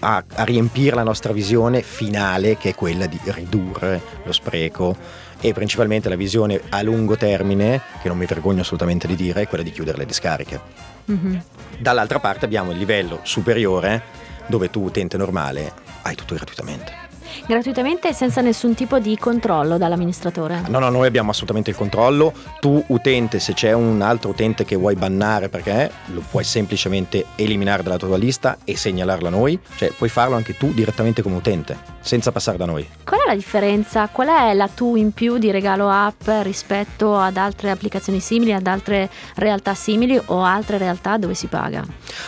a- 0.00 0.24
a 0.34 0.44
riempire 0.44 0.96
la 0.96 1.02
nostra 1.02 1.32
visione 1.32 1.82
finale 1.82 2.56
che 2.56 2.70
è 2.70 2.74
quella 2.74 3.06
di 3.06 3.18
ridurre 3.24 4.00
lo 4.24 4.32
spreco 4.32 4.96
e 5.42 5.52
principalmente 5.52 6.08
la 6.08 6.14
visione 6.14 6.60
a 6.70 6.80
lungo 6.82 7.16
termine, 7.16 7.80
che 8.00 8.08
non 8.08 8.16
mi 8.16 8.26
vergogno 8.26 8.60
assolutamente 8.62 9.08
di 9.08 9.16
dire, 9.16 9.42
è 9.42 9.48
quella 9.48 9.64
di 9.64 9.72
chiudere 9.72 9.98
le 9.98 10.06
discariche. 10.06 10.60
Mhm. 11.06 11.42
Dall'altra 11.78 12.20
parte 12.20 12.44
abbiamo 12.44 12.70
il 12.70 12.78
livello 12.78 13.18
superiore 13.24 14.02
dove 14.46 14.70
tu 14.70 14.84
utente 14.84 15.16
normale 15.16 15.72
hai 16.02 16.14
tutto 16.14 16.34
gratuitamente. 16.34 17.01
Gratuitamente 17.46 18.08
e 18.08 18.12
senza 18.12 18.40
nessun 18.40 18.74
tipo 18.74 18.98
di 18.98 19.16
controllo 19.18 19.78
dall'amministratore. 19.78 20.62
No, 20.68 20.78
no, 20.78 20.88
noi 20.88 21.06
abbiamo 21.06 21.30
assolutamente 21.30 21.70
il 21.70 21.76
controllo. 21.76 22.32
Tu, 22.60 22.82
utente, 22.88 23.38
se 23.38 23.54
c'è 23.54 23.72
un 23.72 24.00
altro 24.02 24.30
utente 24.30 24.64
che 24.64 24.76
vuoi 24.76 24.94
bannare 24.94 25.48
perché 25.48 25.90
lo 26.06 26.22
puoi 26.30 26.44
semplicemente 26.44 27.26
eliminare 27.36 27.82
dalla 27.82 27.96
tua 27.96 28.16
lista 28.16 28.58
e 28.64 28.76
segnalarlo 28.76 29.28
a 29.28 29.30
noi. 29.30 29.58
Cioè, 29.76 29.90
puoi 29.90 30.08
farlo 30.08 30.36
anche 30.36 30.56
tu 30.56 30.72
direttamente 30.72 31.22
come 31.22 31.36
utente, 31.36 31.78
senza 32.00 32.32
passare 32.32 32.56
da 32.58 32.64
noi. 32.64 32.88
Qual 33.04 33.20
è 33.20 33.26
la 33.26 33.34
differenza? 33.34 34.08
Qual 34.08 34.28
è 34.28 34.54
la 34.54 34.68
tu 34.68 34.96
in 34.96 35.12
più 35.12 35.38
di 35.38 35.50
regalo 35.50 35.88
app 35.90 36.28
rispetto 36.42 37.16
ad 37.16 37.36
altre 37.36 37.70
applicazioni 37.70 38.20
simili, 38.20 38.52
ad 38.52 38.66
altre 38.66 39.10
realtà 39.36 39.74
simili 39.74 40.20
o 40.26 40.42
altre 40.42 40.78
realtà 40.78 41.16
dove 41.16 41.34
si 41.34 41.46
paga? 41.46 41.84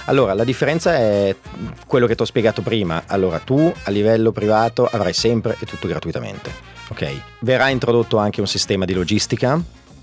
Allora, 0.07 0.35
la 0.35 0.45
differenza 0.45 0.95
è 0.95 1.35
quello 1.87 2.07
che 2.07 2.15
ti 2.15 2.23
ho 2.23 2.27
spiegato 2.27 2.63
prima. 2.63 3.05
Allora, 3.07 3.39
tu 3.39 3.73
a 3.85 3.91
livello 3.91 4.33
privato 4.33 4.89
avrai 4.95 5.13
sempre 5.13 5.57
e 5.61 5.67
tutto 5.67 5.87
gratuitamente. 5.89 6.51
Ok? 6.89 7.21
Verrà 7.41 7.69
introdotto 7.69 8.17
anche 8.19 8.41
un 8.41 8.47
sistema 8.47 8.85
di 8.85 8.95
logistica. 8.95 9.61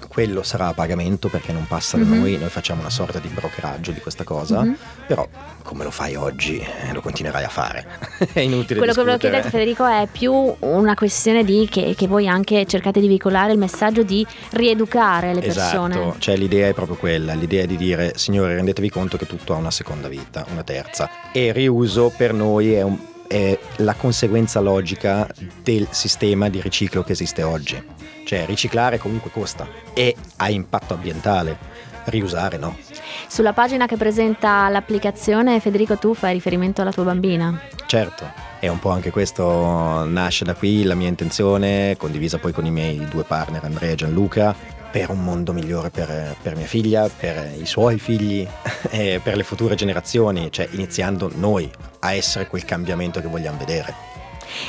Quello 0.07 0.41
sarà 0.43 0.67
a 0.67 0.73
pagamento 0.73 1.29
perché 1.29 1.53
non 1.53 1.67
passa 1.67 1.95
da 1.95 2.03
Mhm. 2.03 2.17
noi, 2.19 2.37
noi 2.37 2.49
facciamo 2.49 2.81
una 2.81 2.89
sorta 2.89 3.19
di 3.19 3.27
brokeraggio 3.29 3.91
di 3.91 3.99
questa 4.01 4.23
cosa, 4.23 4.61
Mhm. 4.63 4.75
però 5.07 5.25
come 5.63 5.83
lo 5.85 5.91
fai 5.91 6.15
oggi 6.15 6.57
eh, 6.57 6.91
lo 6.91 7.01
continuerai 7.01 7.43
a 7.43 7.49
fare. 7.49 7.85
è 8.33 8.39
inutile 8.41 8.79
Quello 8.79 8.93
che 8.93 8.99
volevo 8.99 9.17
discutere. 9.17 9.41
chiederti 9.41 9.49
Federico 9.51 9.85
è 9.85 10.07
più 10.11 10.55
una 10.67 10.95
questione 10.95 11.45
di 11.45 11.67
che, 11.71 11.93
che 11.95 12.07
voi 12.07 12.27
anche 12.27 12.65
cercate 12.65 12.99
di 12.99 13.07
veicolare 13.07 13.53
il 13.53 13.59
messaggio 13.59 14.01
di 14.03 14.25
rieducare 14.49 15.33
le 15.33 15.39
persone. 15.41 15.93
Esatto, 15.95 16.15
cioè 16.19 16.35
l'idea 16.35 16.67
è 16.67 16.73
proprio 16.73 16.97
quella, 16.97 17.33
l'idea 17.33 17.65
di 17.65 17.77
dire 17.77 18.13
signori 18.17 18.53
rendetevi 18.55 18.89
conto 18.89 19.17
che 19.17 19.27
tutto 19.27 19.53
ha 19.53 19.57
una 19.57 19.71
seconda 19.71 20.07
vita, 20.09 20.45
una 20.51 20.63
terza 20.63 21.09
e 21.31 21.51
riuso 21.53 22.11
per 22.15 22.33
noi 22.33 22.73
è, 22.73 22.81
un- 22.81 22.97
è 23.31 23.57
la 23.77 23.93
conseguenza 23.93 24.59
logica 24.59 25.25
del 25.63 25.87
sistema 25.91 26.49
di 26.49 26.59
riciclo 26.59 27.01
che 27.01 27.13
esiste 27.13 27.43
oggi, 27.43 27.81
cioè 28.25 28.45
riciclare 28.45 28.97
comunque 28.97 29.31
costa 29.31 29.65
e 29.93 30.13
ha 30.35 30.49
impatto 30.49 30.95
ambientale, 30.95 31.57
riusare 32.05 32.57
no. 32.57 32.75
Sulla 33.29 33.53
pagina 33.53 33.87
che 33.87 33.95
presenta 33.95 34.67
l'applicazione 34.67 35.61
Federico 35.61 35.97
tu 35.97 36.13
fai 36.13 36.33
riferimento 36.33 36.81
alla 36.81 36.91
tua 36.91 37.05
bambina. 37.05 37.57
Certo, 37.85 38.29
e 38.59 38.67
un 38.67 38.79
po' 38.79 38.89
anche 38.89 39.11
questo 39.11 40.03
nasce 40.03 40.43
da 40.43 40.53
qui 40.53 40.83
la 40.83 40.95
mia 40.95 41.07
intenzione, 41.07 41.95
condivisa 41.95 42.37
poi 42.37 42.51
con 42.51 42.65
i 42.65 42.71
miei 42.71 43.07
due 43.09 43.23
partner 43.23 43.63
Andrea 43.63 43.91
e 43.91 43.95
Gianluca, 43.95 44.53
per 44.91 45.09
un 45.09 45.23
mondo 45.23 45.53
migliore 45.53 45.89
per, 45.89 46.35
per 46.41 46.55
mia 46.55 46.65
figlia, 46.65 47.07
per 47.09 47.53
i 47.57 47.65
suoi 47.65 47.97
figli 47.97 48.47
e 48.91 49.19
per 49.23 49.37
le 49.37 49.43
future 49.43 49.75
generazioni, 49.75 50.51
cioè 50.51 50.67
iniziando 50.71 51.31
noi 51.35 51.69
a 51.99 52.13
essere 52.13 52.47
quel 52.47 52.65
cambiamento 52.65 53.21
che 53.21 53.27
vogliamo 53.27 53.57
vedere. 53.57 54.10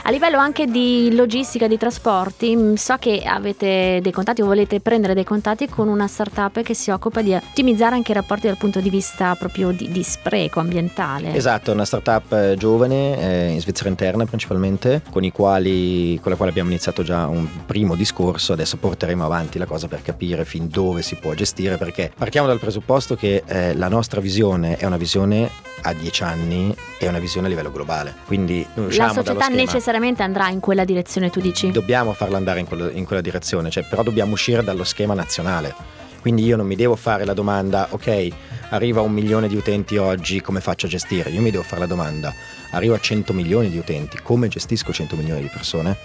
A 0.05 0.11
livello 0.11 0.39
anche 0.39 0.67
di 0.67 1.15
logistica, 1.15 1.67
di 1.67 1.77
trasporti, 1.77 2.55
mh, 2.55 2.75
so 2.75 2.97
che 2.97 3.23
avete 3.25 4.01
dei 4.03 4.13
contatti 4.13 4.43
o 4.43 4.47
volete 4.47 4.81
prendere 4.81 5.15
dei 5.15 5.25
contatti 5.25 5.69
con 5.69 5.89
una 5.89 6.07
startup 6.07 6.63
che 6.63 6.75
si 6.75 6.91
occupa 6.91 7.23
di 7.23 7.35
ottimizzare 7.35 7.95
anche 7.95 8.13
i 8.13 8.15
rapporti 8.15 8.47
dal 8.47 8.57
punto 8.57 8.81
di 8.81 8.91
vista 8.91 9.35
proprio 9.35 9.71
di, 9.71 9.91
di 9.91 10.03
spreco 10.03 10.61
ambientale. 10.61 11.35
Esatto, 11.35 11.73
una 11.73 11.85
startup 11.85 12.33
eh, 12.33 12.55
giovane 12.57 13.19
eh, 13.19 13.53
in 13.53 13.61
Svizzera 13.61 13.89
interna 13.89 14.25
principalmente, 14.25 15.03
con, 15.11 15.25
i 15.25 15.33
quali, 15.33 16.19
con 16.21 16.31
la 16.31 16.37
quale 16.37 16.51
abbiamo 16.51 16.71
iniziato 16.71 17.03
già 17.03 17.27
un 17.27 17.47
primo 17.67 17.95
discorso, 17.95 18.53
adesso 18.53 18.77
porteremo 18.77 19.25
avanti 19.25 19.59
la 19.59 19.67
cosa 19.67 19.89
per 19.89 20.03
capire 20.03 20.45
fin 20.45 20.69
dove 20.69 21.03
si 21.03 21.17
può 21.17 21.35
gestire, 21.35 21.77
perché 21.77 22.13
partiamo 22.17 22.47
dal 22.47 22.59
presupposto 22.59 23.15
che 23.15 23.43
eh, 23.47 23.75
la 23.75 23.89
nostra 23.89 24.21
visione 24.21 24.77
è 24.77 24.85
una 24.85 24.97
visione 24.97 25.51
a 25.83 25.93
10 25.93 26.23
anni 26.23 26.75
e 26.99 27.09
una 27.09 27.19
visione 27.19 27.47
a 27.47 27.51
livello 27.51 27.73
globale, 27.73 28.15
quindi 28.27 28.63
La 28.63 28.71
non 28.75 28.87
usciamo 28.87 29.13
dallo 29.15 29.25
società 29.25 29.45
schema. 29.45 29.57
Necessariamente 29.73 30.23
andrà 30.23 30.51
in 30.51 30.61
quella 30.61 30.85
direzione, 30.85 31.31
tu 31.31 31.41
dici? 31.41 31.71
Dobbiamo 31.71 32.13
farla 32.13 32.37
andare 32.37 32.61
in, 32.61 32.67
quello- 32.67 32.91
in 32.91 33.07
quella 33.07 33.23
direzione, 33.23 33.71
cioè, 33.71 33.85
però 33.89 34.03
dobbiamo 34.03 34.33
uscire 34.33 34.63
dallo 34.63 34.85
schema 34.85 35.15
nazionale. 35.15 35.75
Quindi 36.21 36.45
io 36.45 36.57
non 36.57 36.67
mi 36.67 36.77
devo 36.77 36.95
fare 36.95 37.25
la 37.25 37.33
domanda, 37.33 37.89
ok, 37.91 38.29
arriva 38.69 39.01
un 39.01 39.11
milione 39.13 39.49
di 39.49 39.57
utenti 39.57 39.97
oggi, 39.97 40.41
come 40.41 40.61
faccio 40.61 40.87
a 40.87 40.89
gestire? 40.91 41.31
Io 41.31 41.41
mi 41.41 41.51
devo 41.51 41.65
fare 41.65 41.81
la 41.81 41.87
domanda, 41.87 42.33
arrivo 42.73 42.95
a 42.95 43.01
100 43.01 43.33
milioni 43.33 43.71
di 43.71 43.79
utenti, 43.79 44.19
come 44.23 44.47
gestisco 44.49 44.93
100 44.93 45.17
milioni 45.17 45.41
di 45.41 45.49
persone? 45.53 45.97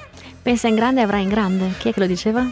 Pensa 0.41 0.67
in 0.69 0.75
grande 0.75 1.01
e 1.01 1.03
avrai 1.03 1.24
in 1.24 1.29
grande. 1.29 1.74
Chi 1.77 1.89
è 1.89 1.93
che 1.93 2.00
lo 2.00 2.07
diceva? 2.07 2.50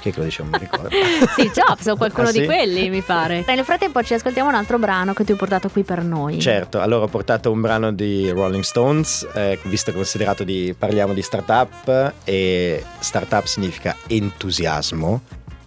Chi 0.00 0.10
è 0.10 0.12
che 0.12 0.18
lo 0.18 0.24
dice? 0.24 0.42
Non 0.42 0.52
mi 0.52 0.58
ricordo. 0.58 0.88
Sì, 1.36 1.50
Jobs 1.52 1.86
o 1.86 1.96
qualcuno 1.96 2.28
Ah, 2.28 2.32
di 2.32 2.40
sì? 2.40 2.44
quelli, 2.46 2.88
mi 2.90 3.02
pare. 3.02 3.44
Nel 3.46 3.64
frattempo 3.64 4.02
ci 4.02 4.14
ascoltiamo 4.14 4.48
un 4.48 4.54
altro 4.54 4.78
brano 4.78 5.12
che 5.12 5.24
ti 5.24 5.32
ho 5.32 5.36
portato 5.36 5.68
qui 5.68 5.82
per 5.82 6.02
noi. 6.02 6.40
Certo, 6.40 6.80
allora 6.80 7.04
ho 7.04 7.08
portato 7.08 7.50
un 7.50 7.60
brano 7.60 7.92
di 7.92 8.30
Rolling 8.30 8.62
Stones, 8.62 9.26
eh, 9.34 9.58
visto 9.64 9.90
che 9.90 9.96
considerato 9.96 10.44
di 10.44 10.74
parliamo 10.78 11.12
di 11.12 11.22
startup 11.22 12.12
e 12.24 12.84
startup 12.98 13.44
significa 13.46 13.96
entusiasmo, 14.06 15.22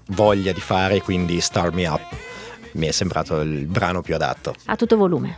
voglia 0.07 0.51
di 0.51 0.61
fare, 0.61 1.01
quindi 1.01 1.39
Start 1.41 1.73
Me 1.73 1.87
Up. 1.87 2.15
Mi 2.73 2.87
è 2.87 2.91
sembrato 2.91 3.39
il 3.41 3.65
brano 3.65 4.01
più 4.01 4.15
adatto. 4.15 4.55
A 4.65 4.75
tutto 4.75 4.95
volume. 4.97 5.37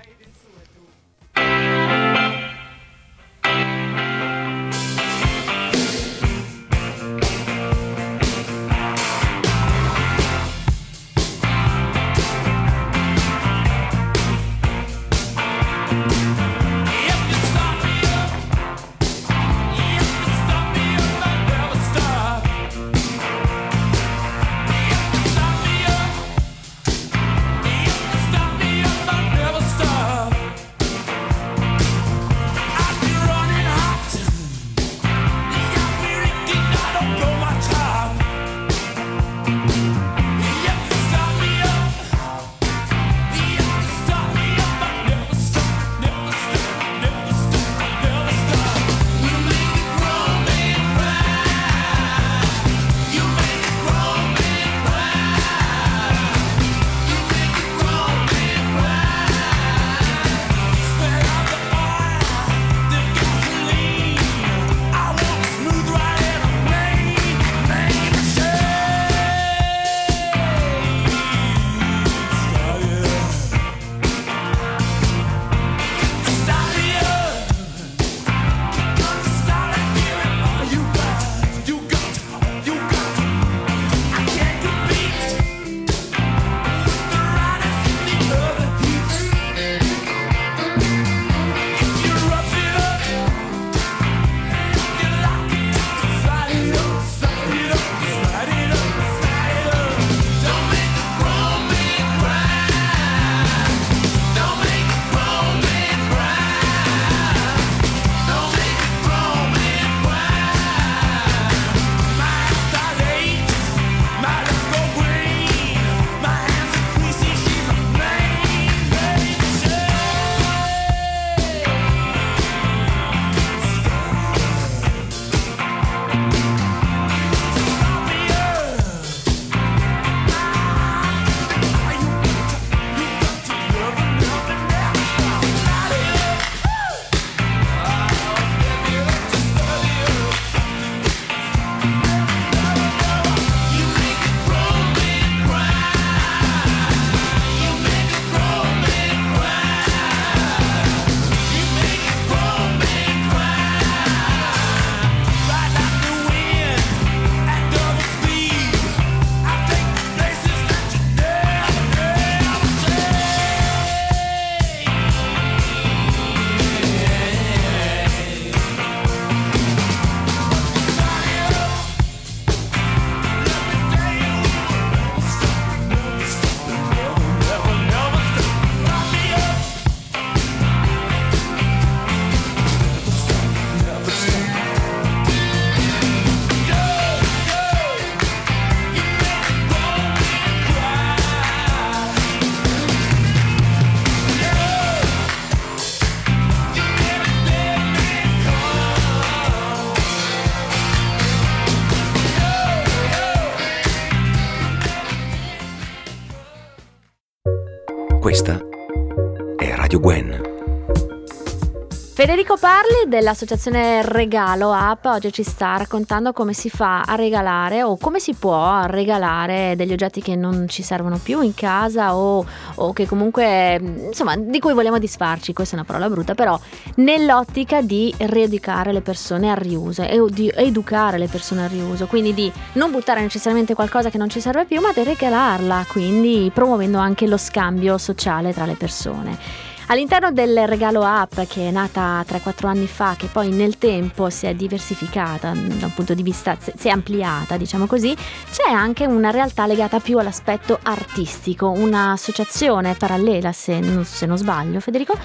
Federico 212.34 212.58
Parli 212.58 213.08
dell'associazione 213.08 214.02
Regalo 214.02 214.72
App 214.72 215.06
oggi 215.06 215.32
ci 215.32 215.44
sta 215.44 215.78
raccontando 215.78 216.34
come 216.34 216.54
si 216.54 216.68
fa 216.68 217.02
a 217.02 217.14
regalare 217.14 217.84
o 217.84 217.96
come 217.96 218.20
si 218.20 218.34
può 218.34 218.86
regalare 218.86 219.76
degli 219.76 219.94
oggetti 219.94 220.20
che 220.20 220.36
non 220.36 220.68
ci 220.68 220.82
servono 220.82 221.20
più 221.22 221.42
in 221.42 221.54
casa 221.54 222.16
o, 222.16 222.44
o 222.74 222.92
che 222.92 223.06
comunque 223.06 223.76
insomma 223.76 224.36
di 224.36 224.58
cui 224.58 224.74
vogliamo 224.74 224.98
disfarci, 224.98 225.54
questa 225.54 225.76
è 225.76 225.78
una 225.78 225.86
parola 225.86 226.10
brutta, 226.10 226.34
però 226.34 226.60
nell'ottica 226.96 227.84
di 227.84 228.12
rieducare 228.18 228.92
le 228.92 229.02
persone 229.02 229.52
al 229.52 229.58
riuso 229.58 230.02
e 230.02 230.20
di 230.32 230.52
educare 230.56 231.20
le 231.20 231.28
persone 231.28 231.66
al 231.66 231.70
riuso, 231.70 232.08
quindi 232.08 232.34
di 232.34 232.52
non 232.74 232.90
buttare 232.90 233.22
necessariamente 233.22 233.76
qualcosa 233.76 234.10
che 234.10 234.18
non 234.18 234.30
ci 234.30 234.42
serve 234.42 234.66
più 234.66 234.82
ma 234.82 234.92
di 234.92 235.04
regalarla, 235.04 235.86
quindi 235.88 236.50
promuovendo 236.52 236.98
anche 236.98 237.28
lo 237.28 237.38
scambio 237.38 238.00
sociale 238.00 238.54
tra 238.54 238.66
le 238.66 238.74
persone. 238.74 239.63
All'interno 239.88 240.32
del 240.32 240.68
regalo 240.68 241.04
app 241.04 241.40
che 241.48 241.68
è 241.68 241.72
nata 241.72 242.24
3-4 242.28 242.68
anni 242.68 242.88
fa, 242.88 243.16
che 243.18 243.28
poi 243.28 243.50
nel 243.50 243.78
tempo 243.78 244.30
si 244.30 244.46
è 244.46 244.54
diversificata 244.54 245.54
mm, 245.54 245.80
da 245.80 245.86
un 245.88 245.94
punto 245.94 246.14
di 246.14 246.24
vista, 246.24 246.58
si 246.60 246.88
è 246.88 246.92
ampliata, 246.92 247.58
diciamo 247.58 247.86
così, 247.86 248.16
c'è 248.52 248.72
anche 248.72 249.06
una 249.06 249.30
realtà 249.30 249.66
legata 249.66 250.00
più 250.00 250.18
all'aspetto 250.18 250.80
artistico, 250.82 251.70
un'associazione 251.70 252.96
parallela, 252.96 253.52
se 253.52 253.80
non, 253.80 254.06
se 254.06 254.26
non 254.26 254.38
sbaglio, 254.38 254.80
Federico, 254.80 255.18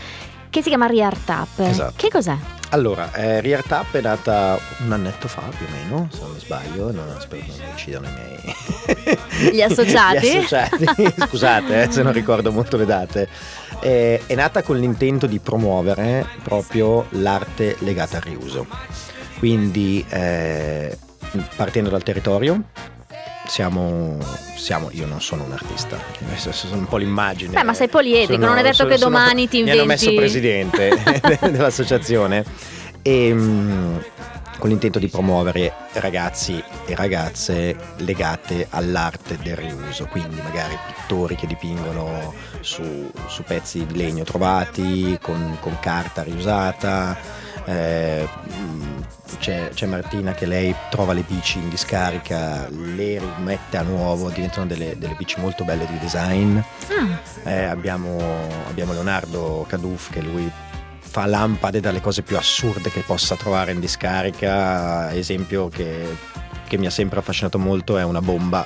che 0.50 0.62
si 0.62 0.68
chiama 0.68 0.86
Reart 0.86 1.28
Up. 1.28 1.58
Esatto. 1.60 1.92
Che 1.96 2.08
cos'è? 2.08 2.57
Allora, 2.70 3.10
eh, 3.14 3.40
Reart 3.40 3.70
Up 3.70 3.96
è 3.96 4.00
nata 4.02 4.58
un 4.84 4.92
annetto 4.92 5.26
fa 5.26 5.42
più 5.56 5.64
o 5.64 5.70
meno, 5.70 6.08
se 6.12 6.20
non 6.20 6.32
mi 6.32 6.38
sbaglio, 6.38 6.92
non, 6.92 7.16
spero 7.18 7.42
che 7.42 7.50
non 7.56 7.66
mi 7.66 7.72
uccidano 7.72 8.06
i 8.06 8.12
miei... 8.12 9.54
Gli 9.54 9.62
associati? 9.62 10.32
Gli 10.32 10.36
associati, 10.36 11.14
scusate 11.28 11.82
eh, 11.82 11.90
se 11.90 12.02
non 12.02 12.12
ricordo 12.12 12.52
molto 12.52 12.76
le 12.76 12.84
date. 12.84 13.28
Eh, 13.80 14.20
è 14.26 14.34
nata 14.34 14.62
con 14.62 14.76
l'intento 14.78 15.26
di 15.26 15.38
promuovere 15.38 16.26
proprio 16.42 17.06
l'arte 17.10 17.76
legata 17.78 18.16
al 18.18 18.22
riuso. 18.24 18.66
Quindi 19.38 20.04
eh, 20.06 20.94
partendo 21.56 21.88
dal 21.88 22.02
territorio, 22.02 22.64
siamo, 23.48 24.16
siamo, 24.56 24.88
io 24.92 25.06
non 25.06 25.20
sono 25.20 25.44
un 25.44 25.52
artista, 25.52 25.98
sono 26.50 26.76
un 26.76 26.86
po' 26.86 26.98
l'immagine. 26.98 27.52
Beh, 27.54 27.62
ma 27.64 27.74
sei 27.74 27.88
poliedrico, 27.88 28.34
Sono- 28.40 28.46
non 28.46 28.58
è 28.58 28.62
detto 28.62 28.74
sono- 28.74 28.88
che 28.90 28.98
sono- 28.98 29.10
domani 29.16 29.48
ti 29.48 29.62
Mi 29.62 29.70
hanno 29.70 29.84
messo 29.86 30.10
inventi- 30.10 30.38
presidente 30.40 30.90
dell'associazione 31.50 32.44
e 33.02 33.32
mm, 33.32 33.96
con 34.58 34.68
l'intento 34.68 34.98
di 34.98 35.08
promuovere 35.08 35.72
ragazzi 35.94 36.62
e 36.86 36.94
ragazze 36.94 37.76
legate 37.98 38.66
all'arte 38.70 39.38
del 39.42 39.56
riuso, 39.56 40.06
quindi 40.06 40.40
magari 40.42 40.76
pittori 40.94 41.34
che 41.36 41.46
dipingono 41.46 42.34
su, 42.60 43.10
su 43.28 43.42
pezzi 43.44 43.86
di 43.86 43.96
legno 43.96 44.24
trovati, 44.24 45.18
con, 45.22 45.56
con 45.60 45.78
carta 45.80 46.22
riusata. 46.22 47.46
Eh, 47.68 48.26
mm, 48.50 49.00
c'è, 49.38 49.68
c'è 49.74 49.86
Martina 49.86 50.32
che 50.32 50.46
lei 50.46 50.74
trova 50.88 51.12
le 51.12 51.20
bici 51.20 51.58
in 51.58 51.68
discarica, 51.68 52.66
le 52.70 53.18
rimette 53.18 53.76
a 53.76 53.82
nuovo, 53.82 54.30
diventano 54.30 54.66
delle, 54.66 54.96
delle 54.96 55.14
bici 55.14 55.38
molto 55.38 55.64
belle 55.64 55.86
di 55.86 55.98
design. 55.98 56.56
Ah, 56.56 57.20
Eh, 57.44 57.64
abbiamo, 57.64 58.16
abbiamo 58.68 58.92
Leonardo 58.94 59.66
Caduff 59.68 60.10
che 60.10 60.22
lui 60.22 60.50
fa 61.00 61.26
lampade 61.26 61.80
dalle 61.80 62.00
cose 62.00 62.22
più 62.22 62.38
assurde 62.38 62.90
che 62.90 63.00
possa 63.00 63.36
trovare 63.36 63.72
in 63.72 63.80
discarica. 63.80 65.12
Esempio 65.12 65.68
che, 65.68 66.16
che 66.66 66.78
mi 66.78 66.86
ha 66.86 66.90
sempre 66.90 67.18
affascinato 67.18 67.58
molto 67.58 67.98
è 67.98 68.02
una 68.02 68.22
bomba 68.22 68.64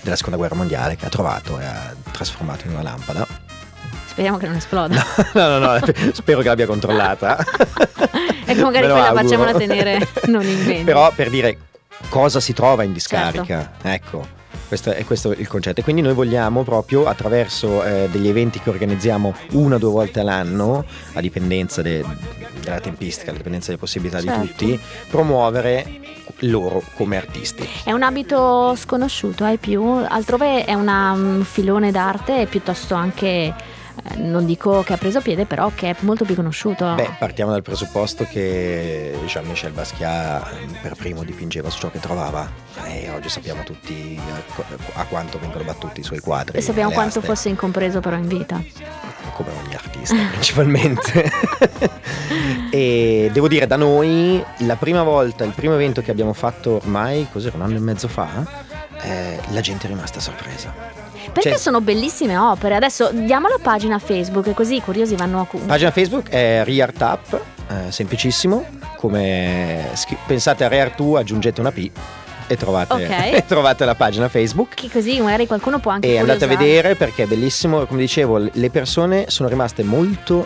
della 0.00 0.16
seconda 0.16 0.38
guerra 0.38 0.54
mondiale 0.54 0.96
che 0.96 1.04
ha 1.04 1.10
trovato 1.10 1.60
e 1.60 1.64
ha 1.66 1.94
trasformato 2.10 2.66
in 2.66 2.72
una 2.72 2.82
lampada. 2.82 3.26
Speriamo 4.20 4.36
che 4.36 4.46
non 4.48 4.56
esploda. 4.56 5.04
no, 5.32 5.48
no, 5.48 5.58
no, 5.58 5.78
spero 6.12 6.40
che 6.40 6.48
l'abbia 6.48 6.66
controllata. 6.66 7.38
e 8.44 8.54
che 8.54 8.62
magari 8.62 8.86
poi 8.86 8.96
la 8.96 9.06
auguro. 9.08 9.22
facciamola 9.22 9.52
tenere 9.54 10.08
non 10.26 10.42
in 10.46 10.56
vendita. 10.64 10.84
Però 10.84 11.12
per 11.14 11.30
dire 11.30 11.56
cosa 12.10 12.38
si 12.38 12.52
trova 12.52 12.82
in 12.82 12.92
discarica, 12.92 13.72
ecco. 13.82 14.38
Questo 14.68 14.92
è 14.92 15.04
questo 15.04 15.32
il 15.32 15.48
concetto. 15.48 15.80
E 15.80 15.82
quindi 15.82 16.00
noi 16.02 16.12
vogliamo 16.12 16.62
proprio 16.62 17.06
attraverso 17.06 17.82
eh, 17.82 18.08
degli 18.10 18.28
eventi 18.28 18.60
che 18.60 18.68
organizziamo 18.70 19.34
una 19.52 19.76
o 19.76 19.78
due 19.78 19.90
volte 19.90 20.20
all'anno, 20.20 20.84
a 21.14 21.20
dipendenza 21.20 21.82
de- 21.82 22.04
della 22.60 22.78
tempistica, 22.78 23.30
a 23.32 23.34
dipendenza 23.34 23.68
delle 23.68 23.78
possibilità 23.80 24.20
Certo. 24.20 24.40
di 24.40 24.46
tutti, 24.48 24.80
promuovere 25.08 25.98
loro 26.40 26.82
come 26.94 27.16
artisti. 27.16 27.68
È 27.82 27.90
un 27.90 28.02
abito 28.04 28.76
sconosciuto, 28.76 29.42
hai 29.44 29.56
più? 29.56 29.82
Altrove 29.82 30.64
è 30.64 30.74
una- 30.74 31.12
un 31.12 31.42
filone 31.44 31.90
d'arte 31.90 32.46
piuttosto 32.46 32.94
anche, 32.94 33.52
non 34.16 34.46
dico 34.46 34.82
che 34.82 34.92
ha 34.92 34.96
preso 34.96 35.20
piede, 35.20 35.46
però 35.46 35.70
che 35.74 35.90
è 35.90 35.96
molto 36.00 36.24
più 36.24 36.34
conosciuto. 36.34 36.94
Beh, 36.94 37.16
partiamo 37.18 37.50
dal 37.52 37.62
presupposto 37.62 38.24
che 38.24 39.18
Jean-Michel 39.26 39.72
Basquiat 39.72 40.54
mm, 40.54 40.74
per 40.82 40.94
primo 40.94 41.22
dipingeva 41.24 41.70
su 41.70 41.80
ciò 41.80 41.90
che 41.90 42.00
trovava 42.00 42.48
e 42.86 43.10
oggi 43.10 43.28
sappiamo 43.28 43.62
tutti 43.62 44.18
a, 44.18 44.52
co- 44.54 44.64
a 44.94 45.04
quanto 45.04 45.38
vengono 45.38 45.64
battuti 45.64 46.00
i 46.00 46.02
suoi 46.02 46.20
quadri. 46.20 46.58
e 46.58 46.60
sappiamo 46.60 46.90
quanto 46.90 47.18
aste. 47.18 47.30
fosse 47.30 47.48
incompreso 47.48 48.00
però 48.00 48.16
in 48.16 48.26
vita. 48.26 48.62
come 49.34 49.50
ogni 49.64 49.74
artista 49.74 50.16
principalmente. 50.30 51.30
e 52.70 53.30
devo 53.32 53.48
dire, 53.48 53.66
da 53.66 53.76
noi 53.76 54.42
la 54.58 54.76
prima 54.76 55.02
volta, 55.02 55.44
il 55.44 55.52
primo 55.52 55.74
evento 55.74 56.02
che 56.02 56.10
abbiamo 56.10 56.32
fatto 56.32 56.76
ormai, 56.76 57.26
cos'era, 57.30 57.56
un 57.56 57.62
anno 57.62 57.76
e 57.76 57.80
mezzo 57.80 58.08
fa, 58.08 58.46
eh, 59.02 59.38
la 59.50 59.60
gente 59.60 59.86
è 59.86 59.88
rimasta 59.88 60.20
sorpresa. 60.20 60.99
Perché 61.32 61.50
Cioè- 61.50 61.58
sono 61.58 61.80
bellissime 61.80 62.36
opere. 62.36 62.74
Adesso 62.76 63.10
diamo 63.12 63.48
la 63.48 63.58
pagina 63.62 63.98
Facebook, 63.98 64.52
così 64.54 64.76
i 64.76 64.80
curiosi 64.82 65.14
vanno 65.16 65.40
a... 65.40 65.44
cu- 65.46 65.64
Pagina 65.64 65.90
Facebook 65.90 66.28
è 66.28 66.62
Reart 66.64 67.00
Up, 67.00 67.40
eh, 67.68 67.90
semplicissimo, 67.92 68.64
come 68.96 69.88
pensate 70.26 70.64
a 70.64 70.68
Reart 70.68 70.96
2 70.96 71.20
aggiungete 71.20 71.60
una 71.60 71.70
P 71.72 71.90
e 72.50 72.56
trovate, 72.56 72.92
Ok. 73.04 73.10
e 73.38 73.44
trovate 73.46 73.84
la 73.84 73.94
pagina 73.94 74.28
Facebook. 74.28 74.74
Che 74.74 74.90
così 74.90 75.20
magari 75.20 75.46
qualcuno 75.46 75.78
può 75.78 75.92
anche 75.92 76.08
E 76.08 76.18
andate 76.18 76.44
a 76.44 76.48
curiosare. 76.48 76.66
vedere 76.66 76.94
perché 76.96 77.22
è 77.22 77.26
bellissimo, 77.26 77.86
come 77.86 78.00
dicevo, 78.00 78.38
le 78.52 78.70
persone 78.70 79.26
sono 79.28 79.48
rimaste 79.48 79.84
molto 79.84 80.44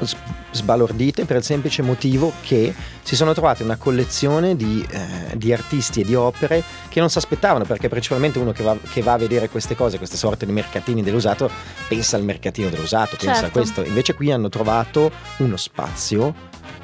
sbalordite 0.50 1.24
per 1.24 1.36
il 1.36 1.42
semplice 1.42 1.80
motivo 1.82 2.30
che 2.42 2.74
si 3.02 3.16
sono 3.16 3.32
trovate 3.32 3.62
una 3.62 3.76
collezione 3.76 4.54
di, 4.54 4.86
eh, 4.90 5.36
di 5.36 5.52
artisti 5.52 6.02
e 6.02 6.04
di 6.04 6.14
opere 6.14 6.62
che 6.90 7.00
non 7.00 7.08
si 7.08 7.16
aspettavano, 7.16 7.64
perché 7.64 7.88
principalmente 7.88 8.38
uno 8.38 8.52
che 8.52 8.62
va, 8.62 8.76
che 8.92 9.00
va 9.00 9.14
a 9.14 9.18
vedere 9.18 9.48
queste 9.48 9.74
cose, 9.74 9.96
queste 9.96 10.18
sorte 10.18 10.44
di 10.44 10.52
mercatini 10.52 11.02
dell'usato, 11.02 11.50
pensa 11.88 12.16
al 12.16 12.22
mercatino 12.22 12.68
dell'usato, 12.68 13.16
pensa 13.16 13.30
a 13.32 13.34
Certo. 13.44 13.50
questo. 13.58 13.82
Invece 13.82 14.14
qui 14.14 14.30
hanno 14.30 14.50
trovato 14.50 15.10
uno 15.38 15.56
spazio 15.56 16.34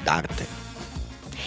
d'arte. 0.03 0.60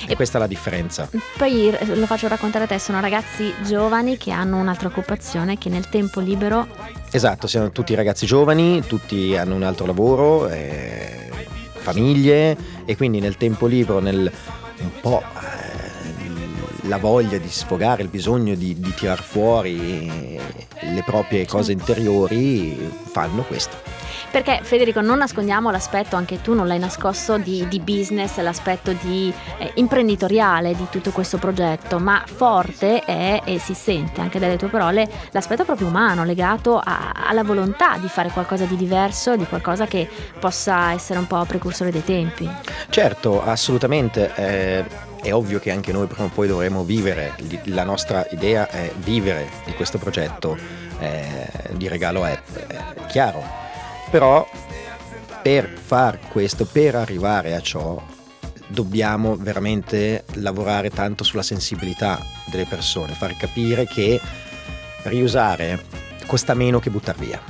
E, 0.07 0.17
questa 0.17 0.39
è 0.39 0.41
la 0.41 0.47
differenza. 0.47 1.09
Poi 1.37 1.75
lo 1.95 2.07
faccio 2.07 2.29
raccontare 2.29 2.65
a 2.65 2.69
te, 2.69 2.79
sono 2.79 3.01
ragazzi 3.01 3.53
giovani 3.65 4.17
che 4.17 4.31
hanno 4.31 4.59
un'altra 4.59 4.89
occupazione 4.89 5.59
che 5.59 5.69
nel 5.69 5.89
tempo 5.89 6.21
libero 6.21 6.67
Esatto, 7.15 7.47
siamo 7.47 7.71
tutti 7.71 7.95
ragazzi 7.95 8.27
giovani, 8.27 8.83
tutti 8.87 9.37
hanno 9.37 9.55
un 9.55 9.63
altro 9.63 9.87
lavoro, 9.87 10.49
eh, 10.49 11.31
famiglie 11.75 12.57
e 12.85 12.97
quindi 12.97 13.21
nel 13.21 13.37
tempo 13.37 13.67
libero, 13.67 14.01
nel 14.01 14.33
un 14.81 14.91
po' 15.01 15.23
eh, 15.23 16.89
la 16.89 16.99
voglia 16.99 17.39
di 17.39 17.49
sfogare, 17.49 18.03
il 18.03 18.09
bisogno 18.09 18.57
di, 18.57 18.81
di 18.81 18.95
tirar 18.95 19.23
fuori 19.23 20.41
le 20.81 21.03
proprie 21.07 21.47
cose 21.47 21.71
interiori, 21.71 22.77
fanno 23.05 23.43
questo. 23.43 23.94
Perché 24.35 24.59
Federico 24.65 25.01
non 25.01 25.19
nascondiamo 25.19 25.71
l'aspetto, 25.71 26.17
anche 26.17 26.41
tu 26.41 26.55
non 26.55 26.67
l'hai 26.67 26.81
nascosto, 26.81 27.39
di, 27.39 27.69
di 27.69 27.79
business, 27.79 28.37
l'aspetto 28.41 28.91
di, 28.91 29.33
eh, 29.59 29.71
imprenditoriale 29.75 30.75
di 30.75 30.89
tutto 30.91 31.13
questo 31.13 31.39
progetto, 31.39 32.01
ma 32.01 32.21
forte 32.27 33.05
è, 33.05 33.43
e 33.45 33.61
si 33.61 33.75
sente 33.75 34.21
anche 34.21 34.41
dalle 34.41 34.57
tue 34.57 34.67
parole, 34.67 35.09
l'aspetto 35.31 35.65
proprio 35.65 35.87
umano, 35.87 36.25
legato 36.25 36.81
a- 36.81 37.13
alla 37.15 37.45
volontà 37.45 37.97
di 37.99 38.09
fare 38.09 38.31
qualcosa 38.31 38.65
di 38.65 38.75
diverso, 38.75 39.37
di 39.37 39.45
qualcosa 39.45 39.87
che 39.87 40.09
possa 40.41 40.91
essere 40.91 41.21
un 41.21 41.29
po' 41.29 41.45
precursore 41.45 41.93
dei 41.93 42.03
tempi. 42.03 42.51
Certo, 42.89 43.41
assolutamente. 43.41 44.33
eh, 44.35 44.85
è 45.23 45.33
ovvio 45.33 45.61
che 45.61 45.71
anche 45.71 45.93
noi 45.93 46.09
prima 46.09 46.25
o 46.25 46.31
poi 46.35 46.49
dovremo 46.49 46.83
vivere. 46.83 47.35
La 47.67 47.85
nostra 47.85 48.27
idea 48.31 48.69
è 48.69 48.91
vivere 48.97 49.49
di 49.65 49.75
questo 49.75 49.97
progetto 49.97 50.59
eh, 50.99 51.49
di 51.71 51.87
regalo 51.87 52.25
app, 52.25 52.57
è 52.67 53.07
chiaro. 53.07 53.63
Però 54.15 54.49
per 55.43 55.69
far 55.69 56.21
questo, 56.29 56.67
per 56.67 56.95
arrivare 56.95 57.57
a 57.57 57.61
ciò, 57.61 58.01
dobbiamo 58.69 59.35
veramente 59.35 60.23
lavorare 60.35 60.89
tanto 60.89 61.25
sulla 61.25 61.43
sensibilità 61.43 62.25
delle 62.47 62.65
persone, 62.65 63.15
far 63.15 63.37
capire 63.37 63.89
che 63.89 64.21
riusare 65.03 65.85
costa 66.27 66.55
meno 66.55 66.79
che 66.79 66.91
buttar 66.91 67.17
via. 67.17 67.43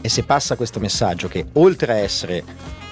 E 0.00 0.08
se 0.08 0.22
passa 0.22 0.56
questo 0.56 0.80
messaggio 0.80 1.28
che 1.28 1.48
oltre 1.52 1.92
a 1.92 1.98
essere 1.98 2.42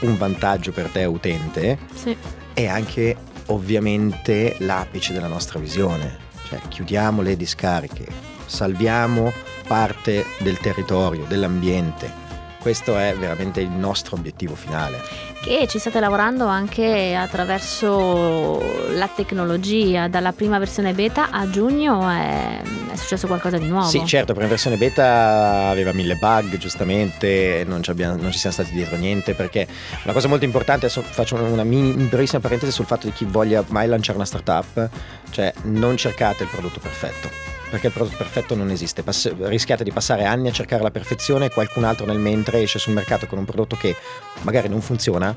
un 0.01 0.19
vantaggio 0.19 0.71
per 0.73 0.89
te 0.89 1.07
utente, 1.07 1.79
Sì. 1.95 2.15
è 2.53 2.67
anche 2.67 3.17
ovviamente 3.47 4.57
l'apice 4.59 5.15
della 5.15 5.29
nostra 5.29 5.59
visione. 5.59 6.19
Cioè 6.47 6.61
chiudiamo 6.69 7.23
le 7.23 7.39
discariche, 7.39 8.05
salviamo 8.45 9.33
parte 9.67 10.27
del 10.41 10.59
territorio, 10.59 11.25
dell'ambiente, 11.25 12.21
Questo 12.63 12.97
è 12.97 13.13
veramente 13.19 13.61
il 13.61 13.71
nostro 13.71 14.15
obiettivo 14.15 14.55
finale. 14.55 15.01
Che 15.43 15.67
ci 15.67 15.81
state 15.81 15.99
lavorando 15.99 16.47
anche 16.47 17.13
attraverso 17.13 18.63
la 18.95 19.09
tecnologia, 19.09 20.07
dalla 20.07 20.31
prima 20.31 20.61
versione 20.61 20.93
beta 20.93 21.31
a 21.33 21.51
giugno 21.51 22.09
è, 22.09 22.63
è 22.93 22.95
successo 22.95 23.27
qualcosa 23.27 23.59
di 23.59 23.67
nuovo. 23.67 23.89
Sì, 23.89 24.07
certo, 24.07 24.33
per 24.33 24.47
versione 24.47 24.77
beta 24.77 25.71
aveva 25.71 25.93
mille 25.93 26.15
bug, 26.15 26.57
giustamente, 26.57 27.65
non 27.67 27.83
ci, 27.83 27.91
abbiamo- 27.91 28.15
non 28.15 28.31
ci 28.31 28.39
siamo 28.39 28.55
stati 28.55 28.71
dietro 28.71 28.97
niente, 28.97 29.35
perché 29.35 29.67
una 30.05 30.13
cosa 30.13 30.29
molto 30.29 30.45
importante, 30.45 30.87
adesso 30.87 31.03
faccio 31.03 31.35
una 31.35 31.65
mini, 31.65 31.91
brevissima 32.05 32.41
parentesi 32.41 32.71
sul 32.71 32.87
fatto 32.87 33.07
di 33.07 33.13
chi 33.13 33.25
voglia 33.25 33.65
mai 33.71 33.89
lanciare 33.89 34.19
una 34.19 34.27
startup, 34.27 34.89
cioè 35.31 35.53
non 35.63 35.97
cercate 35.97 36.45
il 36.45 36.49
prodotto 36.49 36.79
perfetto. 36.79 37.62
Perché 37.73 37.87
il 37.87 37.95
prodotto 37.95 38.19
perfetto 38.19 38.55
non 38.55 38.69
esiste, 38.69 39.03
Pass- 39.03 39.35
rischiate 39.35 39.83
di 39.83 39.91
passare 39.93 40.27
anni 40.27 40.49
a 40.49 40.53
cercare 40.53 40.83
la 40.83 40.91
perfezione 40.91 41.47
e 41.47 41.49
qualcun 41.49 41.85
altro 41.85 42.05
nel 42.05 42.19
mentre 42.19 42.61
esce 42.61 42.79
sul 42.79 42.93
mercato 42.93 43.27
con 43.27 43.39
un 43.39 43.47
prodotto 43.47 43.77
che 43.77 43.97
magari 44.43 44.69
non 44.69 44.83
funziona, 44.83 45.35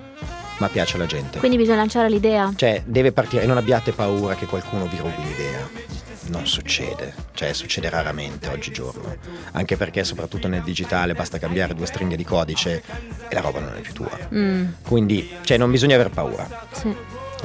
ma 0.57 0.67
piace 0.67 0.97
alla 0.97 1.05
gente. 1.05 1.39
Quindi 1.39 1.55
bisogna 1.55 1.77
lanciare 1.77 2.09
l'idea. 2.09 2.51
Cioè, 2.53 2.83
deve 2.85 3.13
partire 3.13 3.43
e 3.43 3.45
non 3.45 3.55
abbiate 3.55 3.93
paura 3.93 4.35
che 4.35 4.47
qualcuno 4.47 4.85
vi 4.85 4.97
rubi 4.97 5.23
l'idea. 5.23 5.65
Non 6.27 6.45
succede, 6.45 7.13
cioè 7.35 7.53
succede 7.53 7.89
raramente 7.89 8.49
oggigiorno. 8.49 9.15
Anche 9.53 9.77
perché 9.77 10.03
soprattutto 10.03 10.49
nel 10.49 10.61
digitale 10.63 11.13
basta 11.13 11.37
cambiare 11.39 11.73
due 11.73 11.85
stringhe 11.85 12.17
di 12.17 12.25
codice 12.25 12.83
e 13.29 13.33
la 13.33 13.39
roba 13.39 13.61
non 13.61 13.75
è 13.77 13.79
più 13.79 13.93
tua. 13.93 14.11
Mm, 14.33 14.65
Quindi, 14.85 15.31
cioè, 15.43 15.55
non 15.55 15.71
bisogna 15.71 15.95
aver 15.95 16.09
paura. 16.09 16.67
sì. 16.73 16.93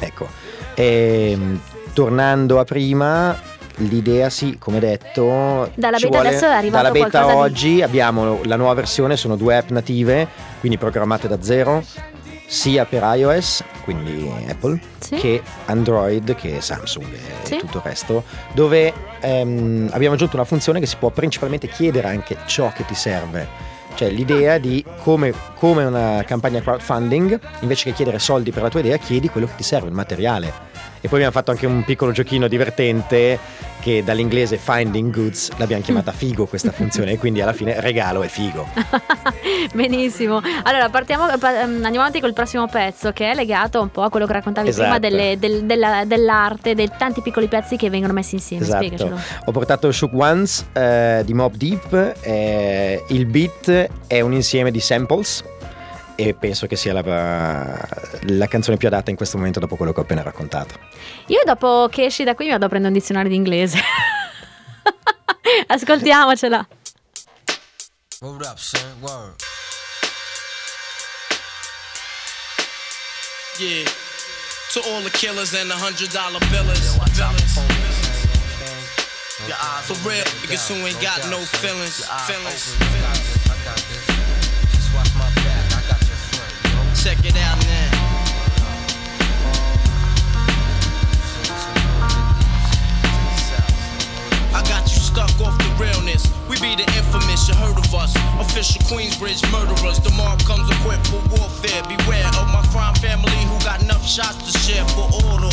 Ecco. 0.01 0.27
Ehm, 0.75 1.61
tornando 1.93 2.59
a 2.59 2.65
prima, 2.65 3.39
l'idea 3.77 4.29
sì, 4.31 4.57
come 4.59 4.79
detto. 4.79 5.71
Dalla 5.75 5.99
beta 5.99 6.19
adesso 6.21 6.45
è 6.47 6.49
arrivato 6.53 6.83
Dalla 6.85 6.91
beta 7.05 7.23
qualcosa 7.23 7.35
di- 7.35 7.53
oggi 7.53 7.83
abbiamo 7.83 8.41
la 8.45 8.57
nuova 8.57 8.75
versione, 8.75 9.17
sono 9.17 9.37
due 9.37 9.57
app 9.57 9.71
native, 9.71 10.29
quindi 10.61 10.79
programmate 10.79 11.29
da 11.29 11.43
zero, 11.43 11.83
sia 12.47 12.85
per 12.85 13.03
iOS, 13.17 13.63
quindi 13.85 14.31
Apple, 14.49 14.81
Sì. 14.99 15.17
che 15.17 15.43
Android, 15.67 16.35
che 16.35 16.61
Samsung 16.61 17.07
e 17.13 17.19
Sì. 17.47 17.57
tutto 17.59 17.79
il 17.79 17.85
resto, 17.85 18.25
dove 18.55 18.93
ehm, 19.21 19.89
abbiamo 19.93 20.15
aggiunto 20.15 20.37
una 20.37 20.45
funzione 20.45 20.81
che 20.81 20.87
si 20.87 20.97
può 20.97 21.11
principalmente 21.11 21.69
chiedere 21.69 22.09
anche 22.09 22.37
ciò 22.47 22.73
che 22.75 22.85
ti 22.85 22.95
serve. 22.95 23.69
Cioè 23.95 24.09
l'idea 24.09 24.59
di 24.59 24.85
come, 25.03 25.33
come 25.57 25.85
una 25.85 26.23
campagna 26.27 26.61
crowdfunding, 26.61 27.39
invece 27.61 27.91
che 27.91 27.93
chiedere 27.93 28.19
soldi 28.19 28.51
per 28.51 28.63
la 28.63 28.69
tua 28.69 28.81
idea, 28.81 28.97
chiedi 28.97 29.29
quello 29.29 29.47
che 29.47 29.57
ti 29.57 29.63
serve, 29.65 29.89
il 29.89 29.95
materiale. 29.95 30.53
E 31.03 31.09
poi 31.09 31.13
abbiamo 31.19 31.33
fatto 31.33 31.51
anche 31.51 31.67
un 31.67 31.83
piccolo 31.85 32.13
giochino 32.13 32.47
divertente 32.47 33.39
che 33.81 34.05
dall'inglese 34.05 34.59
finding 34.59 35.11
goods 35.11 35.51
l'abbiamo 35.57 35.83
chiamata 35.83 36.13
figo 36.13 36.45
questa 36.45 36.71
funzione 36.71 37.13
e 37.13 37.19
quindi 37.19 37.41
alla 37.41 37.55
fine 37.55 37.81
regalo 37.81 38.23
è 38.23 38.29
figo. 38.29 38.69
Benissimo. 39.73 40.41
Allora, 40.65 40.89
partiamo, 40.91 41.27
pa- 41.39 41.63
ehm, 41.63 41.75
andiamo 41.77 42.01
avanti 42.01 42.21
col 42.21 42.33
prossimo 42.35 42.67
pezzo 42.69 43.13
che 43.13 43.31
è 43.31 43.35
legato 43.35 43.81
un 43.81 43.91
po' 43.91 44.03
a 44.03 44.11
quello 44.11 44.27
che 44.27 44.33
raccontavi 44.35 44.71
prima 44.71 44.85
Esatto. 44.87 45.01
delle- 45.01 45.39
del- 45.39 45.65
della- 45.65 46.05
dell'arte, 46.05 46.75
dei 46.75 46.91
tanti 46.99 47.23
piccoli 47.23 47.47
pezzi 47.49 47.77
che 47.77 47.89
vengono 47.89 48.13
messi 48.13 48.35
insieme. 48.35 48.63
Esatto. 48.65 48.85
Spiegacelo. 48.85 49.19
Ho 49.47 49.53
portato 49.53 49.91
Shook 49.91 50.13
Ones 50.15 50.67
eh, 50.73 51.23
di 51.25 51.33
Mob 51.33 51.55
Deep. 51.55 52.17
eh, 52.21 53.03
il 53.09 53.25
beat 53.27 53.89
è 54.07 54.21
un 54.21 54.33
insieme 54.35 54.71
di 54.71 54.81
samples. 54.81 55.43
E 56.21 56.35
penso 56.35 56.67
che 56.67 56.77
sia 56.77 56.93
la, 56.93 57.01
la 58.27 58.47
canzone 58.47 58.77
più 58.77 58.89
adatta 58.89 59.09
in 59.09 59.17
questo 59.17 59.39
momento 59.39 59.59
dopo 59.59 59.77
quello 59.77 59.93
che 59.93 60.01
ho 60.01 60.03
appena 60.03 60.21
raccontato. 60.23 60.75
Io 61.29 61.41
dopo 61.47 61.89
che 61.91 62.05
esci 62.05 62.25
da 62.25 62.35
qui 62.35 62.45
mi 62.45 62.51
vado 62.51 62.67
a 62.67 62.69
prendere 62.69 62.93
un 62.93 62.99
dizionario 62.99 63.31
di 63.31 63.37
inglese. 63.37 63.81
Ascoltiamocela. 65.67 66.69
Word 68.21 68.43
up, 68.45 68.59
son. 68.59 68.83
Word. 69.01 69.35
Yeah. 73.59 73.89
To 74.75 74.81
all 74.93 75.01
the 75.03 75.11
killers 75.11 75.55
and 75.55 75.71
the 75.71 75.77
hundred 75.77 76.13
dollar 76.13 76.41
billers. 76.53 76.99
For 79.87 79.95
real 80.07 80.23
niggas 80.45 80.69
who 80.69 80.87
ain't 80.87 81.01
got 81.01 81.25
no 81.31 81.39
feelings. 81.39 82.05
Feelings. 82.29 82.77
Check 87.03 87.25
it 87.25 87.35
out 87.39 87.57
now. 87.65 87.91
I 94.53 94.61
got 94.69 94.83
you 94.83 95.01
stuck 95.01 95.31
off 95.41 95.57
the 95.57 95.75
realness. 95.81 96.29
We 96.47 96.61
be 96.61 96.77
the 96.77 96.85
infamous, 96.99 97.49
you 97.49 97.55
heard 97.55 97.79
of 97.79 97.95
us. 97.95 98.15
Official 98.39 98.83
Queensbridge 98.83 99.41
murderers. 99.51 99.99
The 100.01 100.11
mob 100.11 100.45
comes 100.45 100.69
equipped 100.69 101.07
for 101.07 101.23
warfare. 101.33 101.83
Beware 101.89 102.27
of 102.37 102.53
my 102.53 102.61
crime 102.69 102.95
family 102.97 103.33
who 103.49 103.59
got 103.65 103.81
enough 103.83 104.07
shots 104.07 104.53
to 104.53 104.59
share 104.59 104.85
for 104.89 105.09
those 105.09 105.50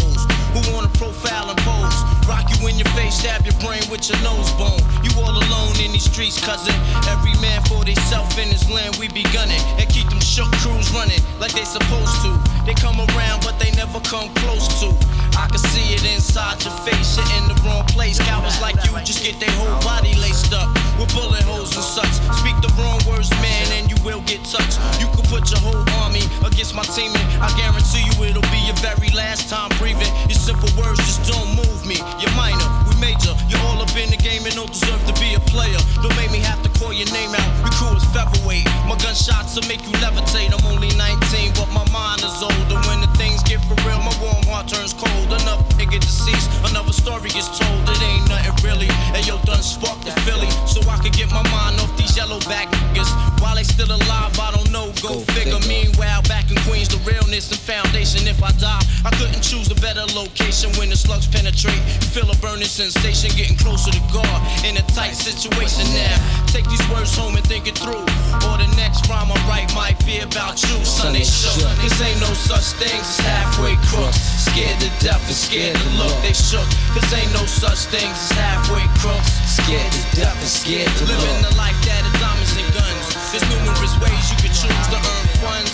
who 0.63 0.73
wanna 0.73 0.89
profile 0.97 1.49
and 1.49 1.59
pose. 1.61 1.97
Rock 2.27 2.49
you 2.49 2.67
in 2.67 2.77
your 2.77 2.89
face, 2.97 3.15
stab 3.15 3.45
your 3.45 3.55
brain 3.63 3.81
with 3.89 4.09
your 4.09 4.19
nose 4.21 4.51
bone. 4.59 4.81
You 5.03 5.11
all 5.21 5.31
alone 5.31 5.75
in 5.79 5.91
these 5.91 6.09
streets, 6.09 6.39
cousin. 6.39 6.75
Every 7.07 7.35
man 7.39 7.63
for 7.69 7.85
theyself 7.85 8.37
in 8.37 8.49
his 8.49 8.69
land, 8.69 8.97
we 8.97 9.07
be 9.07 9.23
gunning. 9.31 9.61
And 9.79 9.87
keep 9.89 10.09
them 10.09 10.19
shook 10.19 10.51
crews 10.63 10.91
running 10.91 11.21
like 11.39 11.53
they 11.53 11.63
supposed 11.63 12.21
to. 12.23 12.31
They 12.65 12.73
come 12.73 12.99
around, 12.99 13.43
but 13.43 13.59
they 13.59 13.71
never 13.71 13.99
come 14.01 14.27
close 14.43 14.67
to. 14.81 14.91
I 15.37 15.47
can 15.47 15.61
see 15.71 15.93
it 15.93 16.03
inside 16.03 16.63
your 16.65 16.73
face, 16.81 17.15
you're 17.15 17.29
in 17.37 17.47
the 17.47 17.55
wrong 17.63 17.85
place. 17.85 18.19
Cowards 18.19 18.59
like 18.59 18.75
you 18.83 18.91
just 19.05 19.23
get 19.23 19.39
their 19.39 19.53
whole 19.61 19.77
body 19.85 20.15
laced 20.17 20.51
up 20.51 20.67
with 20.97 21.13
bullet 21.13 21.43
holes 21.43 21.75
and 21.77 21.85
such. 21.85 22.11
Speak 22.41 22.57
the 22.59 22.73
wrong 22.75 22.99
words, 23.07 23.29
man, 23.39 23.65
and 23.77 23.85
you 23.87 23.95
will 24.03 24.21
get 24.25 24.43
touched. 24.43 24.81
You 24.99 25.07
can 25.13 25.23
put 25.29 25.47
your 25.53 25.61
whole 25.61 25.85
army 26.03 26.25
against 26.43 26.73
my 26.73 26.83
team, 26.83 27.13
and 27.13 27.27
I 27.39 27.53
guarantee 27.55 28.03
you 28.03 28.13
it'll 28.25 28.49
be 28.49 28.59
your 28.65 28.75
very 28.81 29.13
last 29.13 29.47
time 29.47 29.69
breathing. 29.77 30.09
Your 30.27 30.41
simple 30.47 30.71
words 30.79 30.95
just 31.03 31.27
don't 31.27 31.59
move 31.59 31.83
me. 31.83 31.99
You're 32.23 32.31
minor, 32.39 32.63
we 32.87 32.95
major. 33.03 33.35
You're 33.51 33.59
all 33.67 33.83
up 33.83 33.91
in 33.99 34.07
the 34.07 34.15
game 34.15 34.47
and 34.47 34.55
don't 34.55 34.71
deserve 34.71 35.03
to 35.03 35.13
be 35.19 35.35
a 35.35 35.43
player. 35.51 35.75
Don't 35.99 36.15
make 36.15 36.31
me 36.31 36.39
have 36.39 36.63
to 36.63 36.71
call 36.79 36.95
your 36.95 37.11
name 37.11 37.35
out. 37.35 37.51
Your 37.67 37.75
crew 37.75 37.91
is 37.99 38.05
featherweight. 38.15 38.63
My 38.87 38.95
gunshots 38.95 39.59
will 39.59 39.67
make 39.67 39.83
you 39.83 39.91
levitate. 39.99 40.55
I'm 40.55 40.63
only 40.71 40.87
19, 40.95 41.51
but 41.59 41.67
my 41.75 41.83
mind 41.91 42.23
is 42.23 42.39
older. 42.39 42.79
When 42.87 43.03
the 43.03 43.11
things 43.19 43.43
get 43.43 43.59
for 43.67 43.75
real, 43.83 43.99
my 43.99 44.15
warm 44.23 44.39
heart 44.47 44.71
turns 44.71 44.95
cold. 44.95 45.27
Another 45.27 45.67
nigga 45.75 45.99
deceased, 45.99 46.47
another 46.71 46.95
story 46.95 47.27
gets 47.27 47.51
told. 47.59 47.83
It 47.91 47.99
ain't 47.99 48.31
nothing 48.31 48.55
really. 48.63 48.87
And 49.11 49.27
yo, 49.27 49.35
done 49.43 49.59
sparked 49.59 50.07
the 50.07 50.15
Philly, 50.23 50.47
so 50.63 50.79
I 50.87 50.95
could 51.03 51.11
get 51.11 51.27
my 51.27 51.43
mind 51.51 51.75
off 51.83 51.91
these 51.99 52.15
yellow 52.15 52.39
back 52.47 52.71
niggas. 52.71 53.11
While 53.43 53.59
they 53.59 53.67
still 53.67 53.91
alive, 53.91 54.31
I 54.39 54.55
don't 54.55 54.71
know. 54.71 54.95
Go, 55.03 55.19
figure. 55.35 55.59
Meanwhile, 55.67 56.23
back 56.31 56.47
in 56.47 56.57
Queens, 56.63 56.87
the 56.87 57.03
realness 57.03 57.51
and 57.51 57.59
foundation. 57.59 58.23
If 58.31 58.39
I 58.39 58.55
die, 58.55 58.83
I 59.03 59.11
couldn't 59.19 59.43
choose 59.43 59.67
a 59.71 59.75
better 59.75 60.07
location 60.15 60.36
when 60.77 60.89
the 60.89 60.95
slugs 60.95 61.27
penetrate. 61.27 61.81
Feel 62.13 62.29
a 62.29 62.37
burning 62.37 62.69
sensation, 62.69 63.29
getting 63.33 63.57
closer 63.57 63.89
to 63.91 64.01
God 64.13 64.37
in 64.63 64.77
a 64.77 64.85
tight 64.93 65.17
situation 65.17 65.83
now. 65.93 66.13
Take 66.47 66.69
these 66.69 66.83
words 66.89 67.15
home 67.17 67.35
and 67.35 67.45
think 67.45 67.67
it 67.67 67.77
through. 67.77 68.05
Or 68.45 68.55
the 68.61 68.69
next 68.77 69.09
rhyme 69.09 69.31
I 69.33 69.37
write 69.49 69.73
might 69.73 69.97
be 70.05 70.19
about 70.19 70.61
you, 70.61 70.77
son. 70.85 71.13
They 71.13 71.25
shook. 71.25 71.65
Cause 71.81 71.97
ain't 72.01 72.21
no 72.21 72.31
such 72.37 72.77
things 72.77 73.01
as 73.01 73.19
halfway 73.25 73.75
crooks. 73.89 74.17
Scared 74.45 74.77
to 74.79 74.89
death 75.01 75.25
and 75.25 75.35
scared 75.35 75.75
to 75.75 75.89
look. 75.97 76.13
They 76.21 76.33
shook. 76.33 76.67
Cause 76.93 77.09
ain't 77.13 77.33
no 77.33 77.43
such 77.49 77.89
things 77.89 78.13
as 78.13 78.31
halfway 78.37 78.85
crooks. 79.01 79.31
Scared 79.49 79.91
to 79.91 80.01
death 80.21 80.37
and 80.37 80.51
scared 80.51 80.91
to 81.01 81.03
look. 81.09 81.17
Living 81.17 81.43
the 81.49 81.55
life 81.57 81.77
that 81.89 82.05
is 82.05 82.13
diamonds 82.21 82.53
and 82.55 82.69
guns. 82.73 82.86
There's 83.31 83.43
numerous 83.51 83.91
ways 83.99 84.23
you 84.31 84.37
can 84.39 84.53
choose 84.55 84.87
to 84.87 84.95
earn 84.95 85.27
funds. 85.43 85.71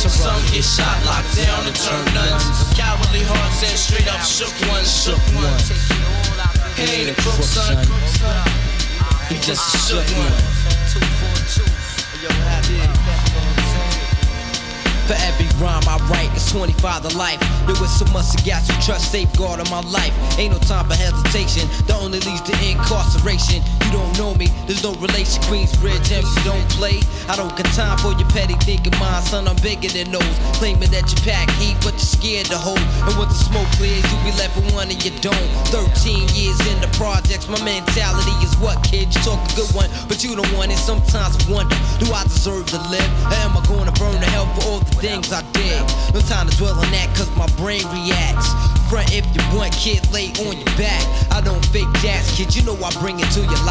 Some 0.00 0.40
get 0.48 0.64
shot, 0.64 0.96
locked 1.04 1.36
down, 1.36 1.66
and 1.66 1.76
turn 1.76 2.04
nuns. 2.14 2.44
Cowardly 2.72 3.20
hearts 3.20 3.60
and 3.60 3.76
straight 3.76 4.08
up 4.08 4.24
shook 4.24 4.52
ones, 4.72 4.88
shook 4.88 5.20
ones. 5.36 5.68
He 6.80 7.04
ain't 7.04 7.10
a 7.12 7.20
crook, 7.20 7.36
son. 7.44 7.84
He 9.28 9.36
just 9.44 9.60
a 9.60 9.78
shook 9.84 10.08
one. 10.16 10.60
For 15.04 15.18
every 15.26 15.48
rhyme 15.60 15.82
I 15.84 15.98
write, 16.08 16.30
it's 16.32 16.50
25 16.50 17.10
to 17.10 17.16
life. 17.18 17.40
There 17.66 17.76
was 17.76 17.90
so 17.90 18.06
much 18.12 18.32
I 18.38 18.46
got 18.46 18.64
to 18.64 18.72
trust, 18.80 19.12
safeguard 19.12 19.60
of 19.60 19.68
my 19.70 19.80
life. 19.90 20.14
Ain't 20.38 20.52
no 20.54 20.58
time 20.60 20.86
for 20.86 20.94
hesitation, 20.94 21.68
that 21.86 22.00
only 22.00 22.20
leads 22.20 22.40
to 22.42 22.52
incarceration. 22.64 23.60
You 23.90 23.98
don't 23.98 24.18
know 24.18 24.34
me, 24.38 24.46
there's 24.70 24.84
no 24.84 24.94
relation. 25.02 25.42
Queensbridge, 25.50 26.14
you 26.14 26.44
don't 26.46 26.62
play. 26.70 27.02
I 27.26 27.34
don't 27.34 27.50
got 27.58 27.66
time 27.74 27.98
for 27.98 28.14
your 28.14 28.28
petty 28.30 28.54
thinking, 28.62 28.94
mind, 29.00 29.26
son. 29.26 29.48
I'm 29.48 29.56
bigger 29.66 29.88
than 29.88 30.12
those. 30.12 30.36
Claiming 30.62 30.94
that 30.94 31.10
you 31.10 31.18
pack 31.26 31.50
heat, 31.58 31.74
but 31.82 31.98
you're 31.98 32.14
scared 32.14 32.46
to 32.54 32.58
hold. 32.58 32.78
And 32.78 33.18
once 33.18 33.34
the 33.34 33.50
smoke 33.50 33.66
clears, 33.74 34.06
you 34.06 34.18
be 34.22 34.30
left 34.38 34.54
with 34.54 34.70
one 34.70 34.94
and 34.94 35.00
you 35.02 35.10
don't. 35.18 35.50
13 35.74 36.22
years 36.38 36.60
in 36.70 36.78
the 36.78 36.86
projects, 36.94 37.50
my 37.50 37.58
mentality 37.66 38.30
is 38.46 38.54
what, 38.62 38.78
kid? 38.86 39.10
You 39.10 39.20
talk 39.26 39.42
a 39.42 39.56
good 39.58 39.74
one, 39.74 39.90
but 40.06 40.22
you 40.22 40.38
don't 40.38 40.52
want 40.54 40.70
it. 40.70 40.78
Sometimes 40.78 41.34
I 41.34 41.50
wonder, 41.50 41.74
do 41.98 42.14
I 42.14 42.22
deserve 42.30 42.70
to 42.70 42.78
live? 42.94 43.10
Or 43.26 43.42
am 43.42 43.58
I 43.58 43.60
to 43.90 44.00
burn 44.00 44.14
to 44.18 44.30
hell 44.30 44.46
for 44.54 44.62
all 44.70 44.78
the 44.78 44.94
things 45.02 45.32
I 45.32 45.42
did. 45.52 45.80
No 46.14 46.20
time 46.20 46.48
to 46.48 46.56
dwell 46.56 46.78
on 46.78 46.90
that, 46.90 47.10
cause 47.16 47.30
my 47.36 47.46
brain 47.58 47.82
reacts. 47.90 48.50
Front 48.90 49.14
if 49.14 49.26
you 49.34 49.42
want, 49.56 49.72
kid, 49.74 50.02
lay 50.12 50.30
on 50.46 50.58
your 50.58 50.74
back. 50.78 51.02
I 51.30 51.40
don't 51.40 51.64
fake 51.66 51.90
jazz, 52.02 52.30
kid, 52.36 52.54
you 52.54 52.62
know 52.62 52.74
I 52.82 52.90
bring 53.00 53.18
it 53.20 53.30
to 53.34 53.40
your 53.40 53.62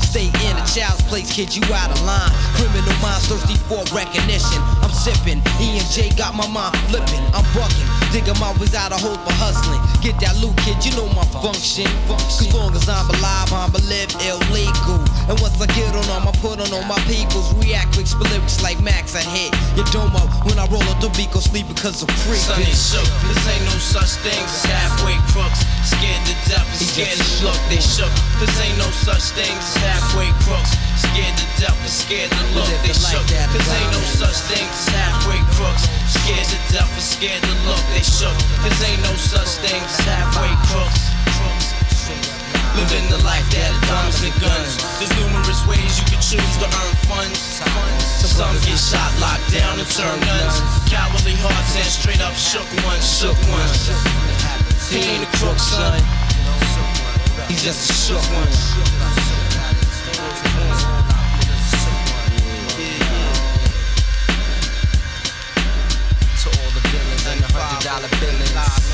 Stay 0.00 0.30
in 0.46 0.54
a 0.56 0.64
child's 0.66 1.02
place, 1.10 1.30
kid, 1.32 1.54
you 1.54 1.62
out 1.74 1.90
of 1.90 2.00
line. 2.04 2.30
Criminal 2.54 2.94
minds 3.02 3.26
thirsty 3.26 3.56
for 3.66 3.82
recognition. 3.94 4.60
I'm 4.82 4.90
sipping, 4.90 5.42
E 5.60 5.78
and 5.78 5.88
J 5.90 6.10
got 6.14 6.34
my 6.34 6.46
mind 6.48 6.76
flipping. 6.88 7.22
I'm 7.34 7.44
bucking, 7.54 7.88
digging 8.14 8.38
my 8.38 8.54
ways 8.62 8.78
out 8.78 8.94
of 8.94 9.02
hope 9.02 9.18
for 9.26 9.34
hustling. 9.42 9.82
Get 9.98 10.14
that 10.22 10.38
loot, 10.38 10.54
kid, 10.62 10.78
you 10.86 10.94
know 10.94 11.10
my 11.18 11.26
function. 11.42 11.90
Cause 12.06 12.46
long 12.54 12.70
as 12.78 12.86
I'm 12.86 13.10
alive, 13.10 13.50
I'm 13.50 13.74
a 13.74 13.82
live 13.90 14.14
illegal. 14.22 15.02
And 15.26 15.34
once 15.42 15.58
I 15.58 15.66
get 15.74 15.90
on 15.90 16.06
them, 16.06 16.30
I 16.30 16.32
put 16.38 16.62
on 16.62 16.70
all 16.70 16.86
my 16.86 17.00
peoples. 17.10 17.50
React 17.58 17.90
quick, 17.98 18.06
spit 18.06 18.30
lyrics 18.30 18.62
like 18.62 18.78
Max, 18.78 19.18
I 19.18 19.26
hit 19.26 19.50
your 19.74 19.88
dome 19.90 20.14
up. 20.14 20.30
When 20.46 20.62
I 20.62 20.70
roll 20.70 20.86
up 20.94 21.02
the 21.02 21.10
beat, 21.18 21.34
go 21.34 21.42
sleep 21.42 21.66
because 21.66 22.06
I'm 22.06 22.12
free. 22.22 22.38
Sonny 22.38 22.70
shook, 22.70 23.02
cause 23.26 23.42
ain't 23.50 23.66
no 23.66 23.74
such 23.82 24.22
thing 24.22 24.38
as 24.38 24.62
halfway 24.62 25.18
crooks. 25.34 25.66
Scared 25.82 26.22
to 26.30 26.34
death 26.46 26.70
and 26.70 26.86
scared 26.86 27.18
to 27.18 27.26
look, 27.42 27.58
they 27.66 27.82
shook. 27.82 28.14
Cause 28.38 28.54
ain't 28.62 28.78
no 28.78 28.86
such 28.94 29.34
thing 29.34 29.50
as 29.50 29.74
halfway 29.82 30.30
crooks. 30.46 30.70
Scared 31.02 31.34
to 31.34 31.46
death 31.58 31.78
and 31.82 31.90
scared 31.90 32.30
to 32.30 32.42
look, 32.54 32.70
they 32.86 32.94
shook. 32.94 33.26
Cause 33.26 33.68
ain't 33.74 33.90
no 33.90 34.02
such 34.06 34.38
thing 34.46 34.62
as 34.70 34.86
halfway 34.94 35.42
crooks. 35.58 35.90
Scared 36.06 36.46
to 36.46 36.58
death 36.70 36.94
and 36.94 37.02
scared 37.02 37.42
to 37.42 37.54
look, 37.66 37.82
they 37.90 38.03
shook. 38.04 38.36
Cause 38.60 38.76
ain't 38.84 39.00
no 39.00 39.16
such 39.16 39.56
thing 39.64 39.80
as 39.80 39.96
halfway 40.04 40.52
crooks. 40.68 41.08
Living 42.76 43.08
the 43.08 43.22
life 43.24 43.48
that 43.54 43.72
are 43.72 43.80
diamonds 43.88 44.20
and 44.20 44.34
guns. 44.42 44.76
There's 45.00 45.14
numerous 45.16 45.64
ways 45.64 45.96
you 45.96 46.04
can 46.10 46.20
choose 46.20 46.54
to 46.60 46.68
earn 46.68 46.94
funds. 47.08 47.40
Some 48.34 48.58
get 48.66 48.74
shot, 48.76 49.14
locked 49.20 49.52
down, 49.54 49.78
and 49.78 49.86
turn 49.86 50.18
nuns. 50.26 50.58
Cowardly 50.90 51.36
hearts 51.38 51.78
and 51.78 51.86
straight 51.86 52.20
up 52.20 52.34
shook 52.34 52.66
ones, 52.84 53.06
shook 53.06 53.38
ones. 53.46 53.86
He 54.90 54.98
ain't 54.98 55.22
a 55.22 55.30
crook, 55.38 55.56
son. 55.56 56.02
He's 57.46 57.62
just 57.62 57.90
a 57.90 57.92
shook 57.94 58.18
one. 58.34 58.50
Dollar 67.94 68.08
billings. 68.18 68.93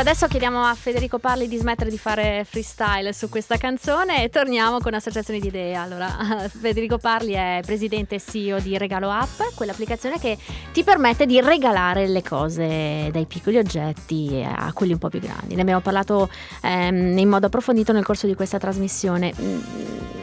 Allora 0.00 0.14
adesso 0.14 0.28
chiediamo 0.28 0.64
a 0.64 0.74
Federico 0.74 1.18
Parli 1.18 1.46
di 1.46 1.58
smettere 1.58 1.90
di 1.90 1.98
fare 1.98 2.46
freestyle 2.48 3.12
su 3.12 3.28
questa 3.28 3.58
canzone 3.58 4.24
e 4.24 4.30
torniamo 4.30 4.78
con 4.78 4.94
associazioni 4.94 5.40
di 5.40 5.48
idee. 5.48 5.74
Allora, 5.74 6.08
Federico 6.48 6.96
Parli 6.96 7.34
è 7.34 7.60
presidente 7.66 8.14
e 8.14 8.18
CEO 8.18 8.60
di 8.60 8.78
Regalo 8.78 9.10
App, 9.10 9.42
quell'applicazione 9.54 10.18
che 10.18 10.38
ti 10.72 10.84
permette 10.84 11.26
di 11.26 11.38
regalare 11.42 12.08
le 12.08 12.22
cose 12.22 13.10
dai 13.12 13.26
piccoli 13.26 13.58
oggetti 13.58 14.42
a 14.42 14.72
quelli 14.72 14.92
un 14.92 14.98
po' 14.98 15.10
più 15.10 15.20
grandi. 15.20 15.54
Ne 15.54 15.60
abbiamo 15.60 15.80
parlato 15.80 16.30
ehm, 16.62 17.18
in 17.18 17.28
modo 17.28 17.44
approfondito 17.44 17.92
nel 17.92 18.02
corso 18.02 18.26
di 18.26 18.34
questa 18.34 18.56
trasmissione. 18.56 20.19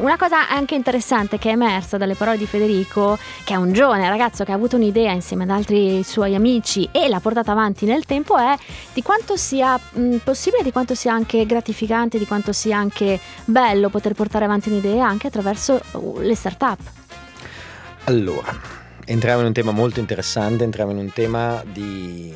Una 0.00 0.16
cosa 0.16 0.48
anche 0.48 0.74
interessante 0.74 1.36
che 1.36 1.50
è 1.50 1.52
emersa 1.52 1.98
dalle 1.98 2.14
parole 2.14 2.38
di 2.38 2.46
Federico, 2.46 3.18
che 3.44 3.52
è 3.52 3.56
un 3.56 3.70
giovane 3.74 4.08
ragazzo 4.08 4.44
che 4.44 4.52
ha 4.52 4.54
avuto 4.54 4.76
un'idea 4.76 5.12
insieme 5.12 5.42
ad 5.42 5.50
altri 5.50 6.02
suoi 6.02 6.34
amici 6.34 6.88
e 6.90 7.06
l'ha 7.06 7.20
portata 7.20 7.52
avanti 7.52 7.84
nel 7.84 8.06
tempo, 8.06 8.38
è 8.38 8.56
di 8.94 9.02
quanto 9.02 9.36
sia 9.36 9.78
mh, 9.78 10.16
possibile, 10.24 10.62
di 10.62 10.72
quanto 10.72 10.94
sia 10.94 11.12
anche 11.12 11.44
gratificante, 11.44 12.18
di 12.18 12.26
quanto 12.26 12.54
sia 12.54 12.78
anche 12.78 13.20
bello 13.44 13.90
poter 13.90 14.14
portare 14.14 14.46
avanti 14.46 14.70
un'idea 14.70 15.06
anche 15.06 15.26
attraverso 15.26 15.78
uh, 15.90 16.18
le 16.20 16.34
start-up. 16.34 16.80
Allora, 18.04 18.58
entriamo 19.04 19.40
in 19.40 19.46
un 19.48 19.52
tema 19.52 19.70
molto 19.70 20.00
interessante, 20.00 20.64
entriamo 20.64 20.92
in 20.92 20.98
un 20.98 21.12
tema 21.12 21.62
di, 21.70 22.32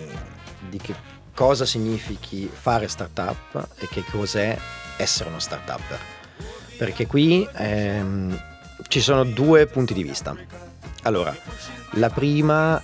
di 0.68 0.76
che 0.76 0.94
cosa 1.34 1.64
significhi 1.64 2.46
fare 2.52 2.88
startup 2.88 3.68
e 3.78 3.88
che 3.88 4.04
cos'è 4.10 4.54
essere 4.98 5.30
uno 5.30 5.38
startup. 5.38 6.13
Perché 6.76 7.06
qui 7.06 7.48
ehm, 7.52 8.40
ci 8.88 9.00
sono 9.00 9.24
due 9.24 9.66
punti 9.66 9.94
di 9.94 10.02
vista. 10.02 10.36
Allora, 11.02 11.34
la 11.92 12.10
prima 12.10 12.82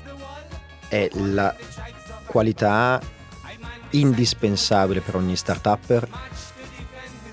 è 0.89 1.09
la 1.15 1.55
qualità 2.27 3.01
indispensabile 3.91 5.01
per 5.01 5.17
ogni 5.17 5.37
startupper 5.37 6.09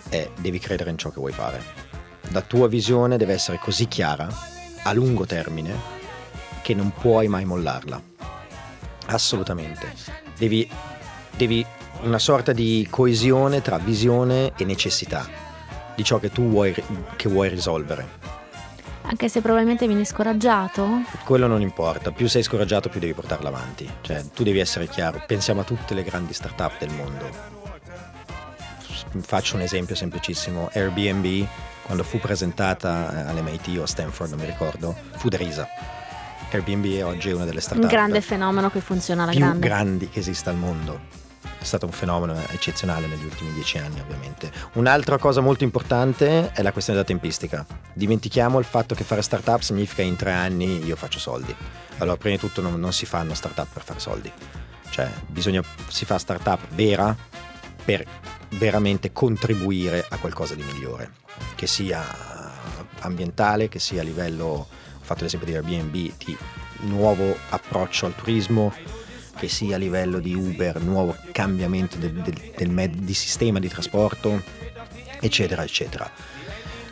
è 0.09 0.29
devi 0.39 0.59
credere 0.59 0.89
in 0.89 0.97
ciò 0.97 1.09
che 1.09 1.19
vuoi 1.19 1.31
fare. 1.31 1.61
La 2.29 2.41
tua 2.41 2.67
visione 2.67 3.17
deve 3.17 3.33
essere 3.33 3.59
così 3.59 3.87
chiara 3.87 4.27
a 4.83 4.93
lungo 4.93 5.25
termine 5.25 5.95
che 6.61 6.73
non 6.73 6.91
puoi 6.91 7.27
mai 7.27 7.45
mollarla. 7.45 8.01
Assolutamente. 9.07 9.93
Devi, 10.37 10.69
devi 11.35 11.65
una 12.01 12.19
sorta 12.19 12.53
di 12.53 12.87
coesione 12.89 13.61
tra 13.61 13.77
visione 13.77 14.53
e 14.55 14.65
necessità 14.65 15.46
di 15.97 16.03
ciò 16.03 16.19
che 16.19 16.29
tu 16.29 16.47
vuoi, 16.47 16.75
che 17.15 17.27
vuoi 17.27 17.49
risolvere. 17.49 18.35
Anche 19.01 19.29
se 19.29 19.41
probabilmente 19.41 19.87
vieni 19.87 20.05
scoraggiato. 20.05 21.01
Quello 21.25 21.47
non 21.47 21.61
importa, 21.61 22.11
più 22.11 22.27
sei 22.27 22.43
scoraggiato 22.43 22.87
più 22.87 22.99
devi 22.99 23.13
portarla 23.13 23.49
avanti. 23.49 23.89
Cioè, 24.01 24.23
tu 24.31 24.43
devi 24.43 24.59
essere 24.59 24.87
chiaro. 24.87 25.23
Pensiamo 25.25 25.61
a 25.61 25.63
tutte 25.63 25.95
le 25.95 26.03
grandi 26.03 26.33
startup 26.33 26.77
del 26.77 26.91
mondo. 26.91 27.55
Faccio 29.21 29.55
un 29.55 29.61
esempio 29.61 29.95
semplicissimo. 29.95 30.69
Airbnb, 30.71 31.47
quando 31.83 32.03
fu 32.03 32.19
presentata 32.19 33.25
eh, 33.25 33.29
all'MIT 33.31 33.77
o 33.79 33.83
a 33.83 33.87
Stanford, 33.87 34.31
non 34.31 34.39
mi 34.41 34.45
ricordo, 34.45 34.95
fu 35.15 35.29
derisa. 35.29 35.67
Airbnb 36.51 37.03
oggi 37.05 37.29
è 37.29 37.33
una 37.33 37.45
delle 37.45 37.59
startup 37.61 37.85
Un 37.85 37.89
grande 37.89 38.21
fenomeno 38.21 38.69
che 38.69 38.81
funziona 38.81 39.23
alla 39.23 39.31
più 39.31 39.39
grande. 39.39 39.67
grandi 39.67 40.09
che 40.09 40.19
esista 40.19 40.51
al 40.51 40.57
mondo. 40.57 40.99
Stato 41.67 41.85
un 41.85 41.91
fenomeno 41.91 42.33
eccezionale 42.51 43.07
negli 43.07 43.25
ultimi 43.25 43.51
dieci 43.51 43.77
anni, 43.77 43.99
ovviamente. 43.99 44.49
Un'altra 44.75 45.17
cosa 45.17 45.41
molto 45.41 45.65
importante 45.65 46.53
è 46.53 46.61
la 46.61 46.71
questione 46.71 46.97
della 46.97 47.11
tempistica. 47.11 47.65
Dimentichiamo 47.91 48.57
il 48.57 48.63
fatto 48.63 48.95
che 48.95 49.03
fare 49.03 49.21
startup 49.21 49.59
significa 49.59 50.01
in 50.01 50.15
tre 50.15 50.31
anni 50.31 50.85
io 50.85 50.95
faccio 50.95 51.19
soldi. 51.19 51.53
Allora, 51.97 52.15
prima 52.15 52.35
di 52.35 52.41
tutto 52.41 52.61
non, 52.61 52.79
non 52.79 52.93
si 52.93 53.05
fanno 53.05 53.33
startup 53.33 53.67
per 53.73 53.83
fare 53.83 53.99
soldi. 53.99 54.31
Cioè, 54.89 55.11
bisogna, 55.27 55.61
si 55.89 56.05
fa 56.05 56.17
startup 56.17 56.61
vera 56.69 57.13
per 57.83 58.05
veramente 58.51 59.11
contribuire 59.11 60.05
a 60.07 60.15
qualcosa 60.19 60.55
di 60.55 60.63
migliore, 60.63 61.11
che 61.55 61.67
sia 61.67 62.01
ambientale, 62.99 63.67
che 63.67 63.79
sia 63.79 63.99
a 63.99 64.05
livello, 64.05 64.45
ho 64.45 64.67
fatto 65.01 65.23
l'esempio 65.23 65.49
di 65.49 65.55
Airbnb, 65.57 65.91
di 65.91 66.37
nuovo 66.83 67.35
approccio 67.49 68.05
al 68.05 68.15
turismo, 68.15 68.73
che 69.37 69.47
sia 69.47 69.75
a 69.75 69.79
livello 69.79 70.19
di 70.19 70.33
Uber, 70.33 70.81
nuovo 70.81 71.15
cambiamento 71.31 71.97
del, 71.97 72.11
del- 72.11 72.51
del 72.55 72.69
med- 72.69 72.95
di 72.97 73.13
sistema 73.13 73.59
di 73.59 73.69
trasporto, 73.69 74.41
eccetera, 75.21 75.63
eccetera. 75.63 76.09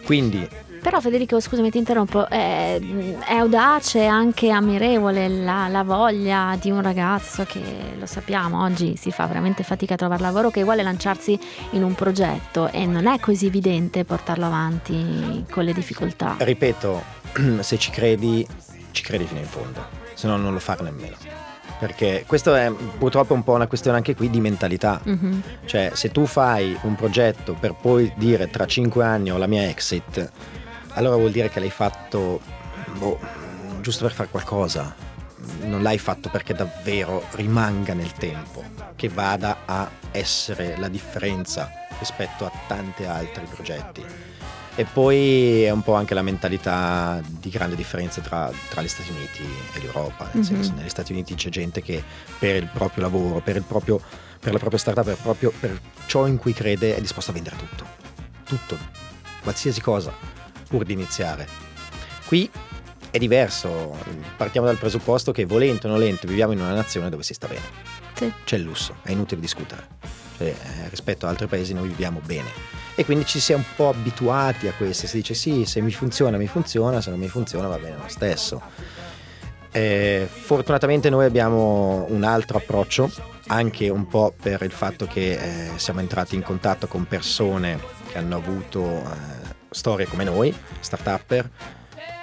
Quindi 0.03 0.47
Però 0.81 0.99
Federico, 1.01 1.39
scusami 1.39 1.71
ti 1.71 1.79
interrompo, 1.79 2.29
è, 2.29 2.79
è 2.79 3.33
audace 3.33 4.01
e 4.01 4.05
anche 4.05 4.51
ammirevole 4.51 5.27
la, 5.27 5.67
la 5.67 5.81
voglia 5.81 6.55
di 6.61 6.69
un 6.69 6.79
ragazzo 6.83 7.43
che, 7.43 7.59
lo 7.97 8.05
sappiamo, 8.05 8.61
oggi 8.61 8.95
si 8.95 9.09
fa 9.09 9.25
veramente 9.25 9.63
fatica 9.63 9.95
a 9.95 9.97
trovare 9.97 10.21
lavoro, 10.21 10.51
che 10.51 10.61
vuole 10.63 10.83
lanciarsi 10.83 11.39
in 11.71 11.81
un 11.81 11.95
progetto 11.95 12.69
e 12.71 12.85
non 12.85 13.07
è 13.07 13.19
così 13.19 13.47
evidente 13.47 14.05
portarlo 14.05 14.45
avanti 14.45 15.43
con 15.49 15.63
le 15.63 15.73
difficoltà. 15.73 16.35
Ripeto, 16.37 17.03
se 17.61 17.79
ci 17.79 17.89
credi, 17.89 18.45
ci 18.91 19.01
credi 19.01 19.25
fino 19.25 19.39
in 19.39 19.47
fondo, 19.47 19.83
se 20.13 20.27
no 20.27 20.37
non 20.37 20.53
lo 20.53 20.59
fare 20.59 20.83
nemmeno. 20.83 21.15
Perché 21.79 22.23
questo 22.25 22.55
è 22.55 22.71
purtroppo 22.71 23.33
un 23.33 23.43
po' 23.43 23.53
una 23.53 23.67
questione 23.67 23.97
anche 23.97 24.15
qui 24.15 24.29
di 24.29 24.39
mentalità. 24.39 24.99
Mhm. 25.03 25.43
Cioè, 25.65 25.91
se 25.93 26.09
tu 26.11 26.25
fai 26.25 26.77
un 26.83 26.95
progetto 26.95 27.53
per 27.53 27.75
poi 27.75 28.11
dire 28.15 28.49
tra 28.49 28.65
cinque 28.65 29.03
anni 29.03 29.31
ho 29.31 29.37
la 29.37 29.47
mia 29.47 29.67
exit, 29.67 30.31
allora 30.93 31.15
vuol 31.15 31.31
dire 31.31 31.49
che 31.49 31.59
l'hai 31.59 31.69
fatto 31.69 32.39
boh, 32.97 33.19
giusto 33.81 34.05
per 34.05 34.13
fare 34.13 34.29
qualcosa. 34.29 34.95
Non 35.61 35.83
l'hai 35.83 35.99
fatto 35.99 36.29
perché 36.29 36.53
davvero 36.53 37.23
rimanga 37.31 37.93
nel 37.93 38.13
tempo, 38.13 38.63
che 38.95 39.09
vada 39.09 39.57
a 39.65 39.89
essere 40.11 40.75
la 40.77 40.87
differenza 40.87 41.69
rispetto 41.99 42.45
a 42.45 42.51
tanti 42.67 43.03
altri 43.03 43.45
progetti. 43.45 44.03
E 44.77 44.83
poi 44.83 45.63
è 45.63 45.69
un 45.69 45.81
po' 45.83 45.93
anche 45.93 46.13
la 46.13 46.21
mentalità 46.21 47.21
di 47.25 47.49
grande 47.49 47.77
differenza 47.77 48.19
tra, 48.19 48.51
tra 48.69 48.81
gli 48.81 48.89
Stati 48.89 49.09
Uniti 49.09 49.41
e 49.73 49.79
l'Europa. 49.79 50.25
Nel 50.33 50.37
Mhm. 50.37 50.43
senso, 50.43 50.73
negli 50.73 50.89
Stati 50.89 51.13
Uniti 51.13 51.33
c'è 51.35 51.49
gente 51.49 51.81
che 51.81 52.03
per 52.37 52.57
il 52.57 52.69
proprio 52.73 53.03
lavoro, 53.03 53.39
per, 53.39 53.55
il 53.55 53.63
proprio, 53.63 54.01
per 54.39 54.51
la 54.51 54.59
propria 54.59 54.77
startup, 54.79 55.05
per, 55.05 55.15
proprio, 55.15 55.53
per 55.57 55.79
ciò 56.07 56.27
in 56.27 56.37
cui 56.37 56.51
crede 56.51 56.93
è 56.95 56.99
disposto 56.99 57.31
a 57.31 57.33
vendere 57.33 57.55
tutto. 57.55 57.85
Tutto, 58.43 58.77
qualsiasi 59.43 59.79
cosa, 59.79 60.11
pur 60.67 60.83
di 60.83 60.91
iniziare. 60.91 61.47
Qui 62.25 62.49
è 63.11 63.17
diverso, 63.17 63.95
partiamo 64.35 64.67
dal 64.67 64.77
presupposto 64.77 65.31
che 65.31 65.45
volente 65.45 65.87
o 65.87 65.89
nolente 65.89 66.27
viviamo 66.27 66.51
in 66.51 66.59
una 66.59 66.73
nazione 66.73 67.09
dove 67.09 67.23
si 67.23 67.33
sta 67.33 67.47
bene. 67.47 67.63
Sì. 68.13 68.29
C'è 68.43 68.57
il 68.57 68.63
lusso, 68.63 68.97
è 69.03 69.11
inutile 69.11 69.39
discutere. 69.39 69.87
Cioè, 70.37 70.47
eh, 70.47 70.89
rispetto 70.89 71.25
ad 71.25 71.31
altri 71.31 71.47
paesi 71.47 71.73
noi 71.73 71.87
viviamo 71.87 72.19
bene. 72.25 72.74
E 72.95 73.03
quindi 73.03 73.25
ci 73.25 73.39
si 73.39 73.51
è 73.51 73.55
un 73.55 73.63
po' 73.75 73.89
abituati 73.89 74.67
a 74.67 74.73
questo, 74.73 75.05
si 75.05 75.17
dice 75.17 75.33
sì, 75.33 75.65
se 75.65 75.81
mi 75.81 75.91
funziona 75.91 76.37
mi 76.37 76.47
funziona, 76.47 77.01
se 77.01 77.09
non 77.09 77.19
mi 77.19 77.27
funziona 77.27 77.67
va 77.67 77.77
bene 77.77 77.97
lo 77.97 78.07
stesso. 78.07 78.61
Eh, 79.71 80.25
fortunatamente 80.29 81.09
noi 81.09 81.25
abbiamo 81.25 82.05
un 82.07 82.23
altro 82.23 82.57
approccio, 82.57 83.11
anche 83.47 83.89
un 83.89 84.07
po' 84.07 84.33
per 84.41 84.61
il 84.61 84.71
fatto 84.71 85.05
che 85.05 85.33
eh, 85.33 85.71
siamo 85.75 85.99
entrati 85.99 86.35
in 86.35 86.41
contatto 86.41 86.87
con 86.87 87.05
persone 87.05 87.79
che 88.09 88.17
hanno 88.17 88.37
avuto 88.37 88.81
eh, 88.81 89.03
storie 89.69 90.05
come 90.05 90.23
noi, 90.23 90.55
start-upper, 90.79 91.49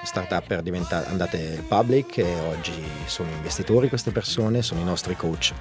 start-upper 0.03 0.63
diventa- 0.63 1.07
andate 1.07 1.65
public 1.67 2.19
e 2.19 2.35
oggi 2.41 2.73
sono 3.07 3.31
investitori 3.31 3.89
queste 3.89 4.11
persone, 4.11 4.63
sono 4.63 4.81
i 4.81 4.85
nostri 4.85 5.17
coach 5.17 5.53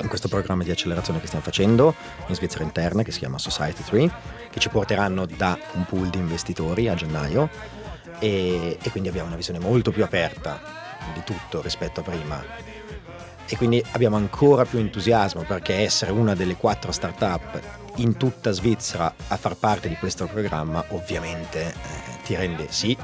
in 0.00 0.08
questo 0.08 0.28
programma 0.28 0.62
di 0.62 0.70
accelerazione 0.70 1.20
che 1.20 1.26
stiamo 1.26 1.44
facendo 1.44 1.94
in 2.26 2.34
Svizzera 2.34 2.64
interna 2.64 3.02
che 3.02 3.12
si 3.12 3.18
chiama 3.18 3.38
Society 3.38 3.82
3 3.82 4.10
che 4.50 4.60
ci 4.60 4.68
porteranno 4.68 5.26
da 5.26 5.58
un 5.72 5.84
pool 5.84 6.08
di 6.08 6.18
investitori 6.18 6.88
a 6.88 6.94
gennaio. 6.94 7.50
E, 8.18 8.78
e 8.80 8.90
quindi 8.90 9.10
abbiamo 9.10 9.26
una 9.26 9.36
visione 9.36 9.58
molto 9.58 9.90
più 9.90 10.02
aperta 10.02 10.58
di 11.12 11.22
tutto 11.24 11.60
rispetto 11.60 12.00
a 12.00 12.02
prima. 12.02 12.42
E 13.48 13.56
quindi 13.56 13.84
abbiamo 13.92 14.16
ancora 14.16 14.64
più 14.64 14.78
entusiasmo 14.78 15.42
perché 15.42 15.74
essere 15.74 16.10
una 16.10 16.34
delle 16.34 16.56
quattro 16.56 16.90
start-up 16.90 17.60
in 17.96 18.16
tutta 18.16 18.50
Svizzera 18.50 19.12
a 19.28 19.36
far 19.36 19.54
parte 19.56 19.88
di 19.88 19.96
questo 19.96 20.26
programma 20.26 20.84
ovviamente 20.88 21.60
eh, 21.66 21.72
ti 22.24 22.34
rende 22.34 22.66
sì 22.70 22.96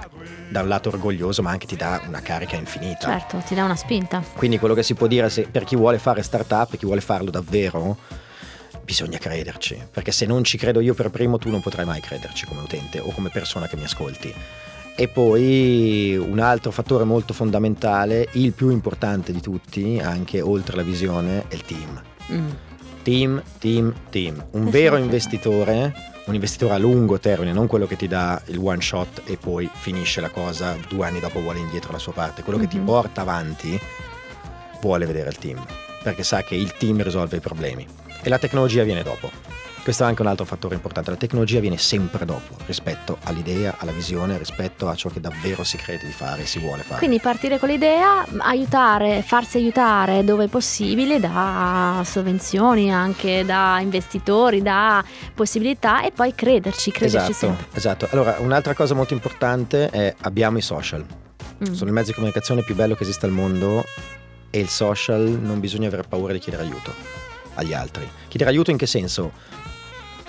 da 0.48 0.60
un 0.62 0.68
lato 0.68 0.88
orgoglioso 0.90 1.42
ma 1.42 1.50
anche 1.50 1.66
ti 1.66 1.76
dà 1.76 2.02
una 2.06 2.20
carica 2.20 2.56
infinita 2.56 3.08
Certo, 3.08 3.42
ti 3.46 3.54
dà 3.54 3.64
una 3.64 3.76
spinta. 3.76 4.22
quindi 4.36 4.58
quello 4.58 4.74
che 4.74 4.82
si 4.82 4.94
può 4.94 5.06
dire 5.06 5.30
se- 5.30 5.48
per 5.50 5.64
chi 5.64 5.76
vuole 5.76 5.98
fare 5.98 6.22
startup 6.22 6.72
e 6.74 6.76
chi 6.76 6.86
vuole 6.86 7.00
farlo 7.00 7.30
davvero, 7.30 7.96
bisogna 8.84 9.18
crederci. 9.18 9.80
Perché 9.90 10.10
se 10.12 10.26
non 10.26 10.42
ci 10.44 10.58
credo 10.58 10.80
io 10.80 10.92
per 10.94 11.10
primo, 11.10 11.38
tu 11.38 11.48
non 11.50 11.60
potrai 11.62 11.84
mai 11.86 12.00
crederci 12.00 12.46
come 12.46 12.60
utente 12.62 12.98
o 12.98 13.10
come 13.12 13.28
persona 13.30 13.66
che 13.68 13.76
mi 13.76 13.84
ascolti. 13.84 14.34
E 14.94 15.08
poi 15.08 16.16
un 16.16 16.38
altro 16.40 16.70
fattore 16.70 17.04
molto 17.04 17.32
fondamentale, 17.32 18.28
il 18.32 18.52
più 18.52 18.70
importante 18.70 19.32
di 19.32 19.40
tutti, 19.40 19.98
anche 20.02 20.40
oltre 20.42 20.76
la 20.76 20.82
visione, 20.82 21.44
è 21.48 21.54
il 21.54 21.62
team. 21.62 22.02
Mm. 22.32 22.48
Team, 23.02 23.42
team, 23.58 23.92
team. 24.10 24.44
Un 24.52 24.70
vero 24.70 24.96
investitore, 24.96 25.92
un 26.26 26.34
investitore 26.34 26.74
a 26.74 26.78
lungo 26.78 27.18
termine, 27.18 27.52
non 27.52 27.66
quello 27.66 27.86
che 27.86 27.96
ti 27.96 28.06
dà 28.06 28.40
il 28.46 28.58
one 28.58 28.80
shot 28.80 29.22
e 29.24 29.36
poi 29.36 29.68
finisce 29.72 30.20
la 30.20 30.30
cosa, 30.30 30.76
due 30.88 31.06
anni 31.06 31.18
dopo 31.18 31.40
vuole 31.40 31.58
indietro 31.58 31.90
la 31.90 31.98
sua 31.98 32.12
parte, 32.12 32.42
quello 32.42 32.60
che 32.60 32.68
ti 32.68 32.78
Mhm. 32.78 32.84
porta 32.84 33.22
avanti 33.22 33.78
vuole 34.80 35.04
vedere 35.06 35.30
il 35.30 35.38
team, 35.38 35.64
perché 36.02 36.22
sa 36.22 36.42
che 36.42 36.54
il 36.54 36.72
team 36.76 37.02
risolve 37.02 37.38
i 37.38 37.40
problemi 37.40 37.86
e 38.22 38.28
la 38.28 38.38
tecnologia 38.38 38.84
viene 38.84 39.02
dopo. 39.02 39.30
Questo 39.82 40.04
è 40.04 40.06
anche 40.06 40.22
un 40.22 40.28
altro 40.28 40.44
fattore 40.44 40.76
importante, 40.76 41.10
la 41.10 41.16
tecnologia 41.16 41.58
viene 41.58 41.76
sempre 41.76 42.24
dopo 42.24 42.54
rispetto 42.66 43.18
all'idea, 43.24 43.74
alla 43.78 43.90
visione, 43.90 44.38
rispetto 44.38 44.88
a 44.88 44.94
ciò 44.94 45.08
che 45.08 45.20
davvero 45.20 45.64
si 45.64 45.76
crede 45.76 46.06
di 46.06 46.12
fare 46.12 46.42
e 46.42 46.46
si 46.46 46.60
vuole 46.60 46.82
fare. 46.82 46.98
Quindi 46.98 47.18
partire 47.18 47.58
con 47.58 47.68
l'idea, 47.68 48.24
aiutare, 48.38 49.22
farsi 49.22 49.56
aiutare 49.56 50.22
dove 50.22 50.44
è 50.44 50.46
possibile 50.46 51.18
da 51.18 52.00
sovvenzioni, 52.04 52.92
anche 52.92 53.44
da 53.44 53.80
investitori, 53.80 54.62
da 54.62 55.04
possibilità 55.34 56.04
e 56.04 56.12
poi 56.12 56.32
crederci, 56.32 56.92
crederci 56.92 57.32
esatto, 57.32 57.32
sempre. 57.32 57.66
esatto. 57.72 58.08
Allora, 58.12 58.36
un'altra 58.38 58.74
cosa 58.74 58.94
molto 58.94 59.14
importante 59.14 59.90
è 59.90 60.14
abbiamo 60.20 60.58
i 60.58 60.62
social. 60.62 61.04
Mm. 61.68 61.72
Sono 61.72 61.88
il 61.88 61.92
mezzo 61.92 62.10
di 62.10 62.14
comunicazione 62.14 62.62
più 62.62 62.76
bello 62.76 62.94
che 62.94 63.02
esiste 63.02 63.26
al 63.26 63.32
mondo 63.32 63.84
e 64.48 64.60
il 64.60 64.68
social 64.68 65.22
non 65.22 65.58
bisogna 65.58 65.88
avere 65.88 66.04
paura 66.04 66.32
di 66.32 66.38
chiedere 66.38 66.62
aiuto 66.62 66.94
agli 67.54 67.72
altri. 67.72 68.08
Chiedere 68.28 68.50
aiuto 68.50 68.70
in 68.70 68.76
che 68.76 68.86
senso? 68.86 69.32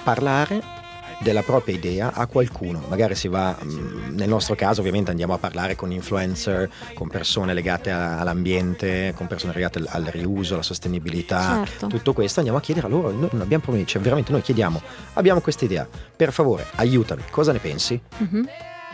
Parlare 0.03 0.81
della 1.19 1.41
propria 1.41 1.73
idea 1.75 2.11
a 2.13 2.27
qualcuno. 2.27 2.83
Magari 2.89 3.15
si 3.15 3.29
va, 3.29 3.55
mm, 3.63 4.15
nel 4.15 4.27
nostro 4.27 4.55
caso 4.55 4.81
ovviamente 4.81 5.09
andiamo 5.09 5.33
a 5.33 5.37
parlare 5.37 5.75
con 5.75 5.91
influencer, 5.91 6.69
con 6.93 7.07
persone 7.07 7.53
legate 7.53 7.91
all'ambiente, 7.91 9.13
con 9.15 9.27
persone 9.27 9.53
legate 9.53 9.81
al, 9.87 10.03
riuso, 10.03 10.55
alla 10.55 10.63
sostenibilità, 10.63 11.63
Certo. 11.65 11.87
tutto 11.87 12.13
questo, 12.13 12.39
andiamo 12.39 12.59
a 12.59 12.61
chiedere 12.61 12.87
a 12.87 12.89
loro, 12.89 13.11
noi 13.11 13.29
non 13.31 13.41
abbiamo 13.41 13.63
problemi, 13.63 13.87
cioè 13.87 14.01
veramente 14.01 14.31
noi 14.31 14.41
chiediamo, 14.41 14.81
abbiamo 15.13 15.39
questa 15.39 15.63
idea, 15.63 15.87
per 16.15 16.33
favore 16.33 16.65
aiutami, 16.75 17.23
cosa 17.29 17.53
ne 17.53 17.59
pensi? 17.59 17.99
Mhm. 18.17 18.47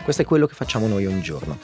Questo 0.04 0.22
è 0.22 0.24
quello 0.24 0.46
che 0.46 0.54
facciamo 0.54 0.86
noi 0.86 1.06
ogni 1.06 1.20
giorno. 1.20 1.58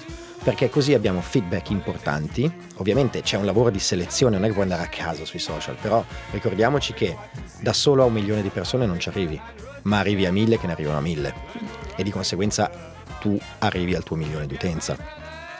Perché 0.47 0.71
così 0.71 0.95
abbiamo 0.95 1.21
feedback 1.23 1.71
importanti. 1.71 2.49
Ovviamente 2.77 3.21
c'è 3.21 3.37
un 3.37 3.47
lavoro 3.47 3.69
di 3.69 3.81
selezione, 3.81 4.37
non 4.37 4.45
è 4.45 4.47
che 4.47 4.53
puoi 4.53 4.63
andare 4.63 4.85
a 4.85 4.87
caso 4.87 5.25
sui 5.25 5.41
social, 5.41 5.75
però 5.75 6.05
ricordiamoci 6.31 6.93
che 6.93 7.17
da 7.61 7.73
solo 7.73 8.05
a 8.05 8.07
un 8.07 8.13
milione 8.13 8.43
di 8.43 8.51
persone 8.51 8.87
non 8.87 9.01
ci 9.01 9.09
arrivi, 9.09 9.41
ma 9.83 9.99
arrivi 9.99 10.25
a 10.25 10.31
mille 10.31 10.57
che 10.57 10.69
ne 10.69 10.75
arrivano 10.75 10.99
a 10.99 11.01
mille. 11.01 11.35
E 11.97 12.05
di 12.05 12.13
conseguenza 12.13 12.71
tu 13.19 13.37
arrivi 13.59 13.97
al 13.97 14.05
tuo 14.05 14.15
milione 14.15 14.47
di 14.47 14.55
utenza. 14.55 14.97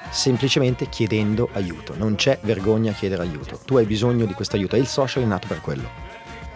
Semplicemente 0.09 0.89
chiedendo 0.89 1.49
aiuto, 1.55 1.97
non 1.97 2.14
c'è 2.14 2.39
vergogna 2.43 2.93
a 2.93 2.95
chiedere 2.95 3.22
aiuto. 3.22 3.59
Tu 3.64 3.78
hai 3.78 3.87
bisogno 3.87 4.24
di 4.24 4.34
questo 4.34 4.55
aiuto 4.55 4.76
e 4.76 4.78
il 4.78 4.87
social 4.87 5.24
è 5.24 5.26
nato 5.26 5.49
per 5.49 5.62
quello. 5.62 6.05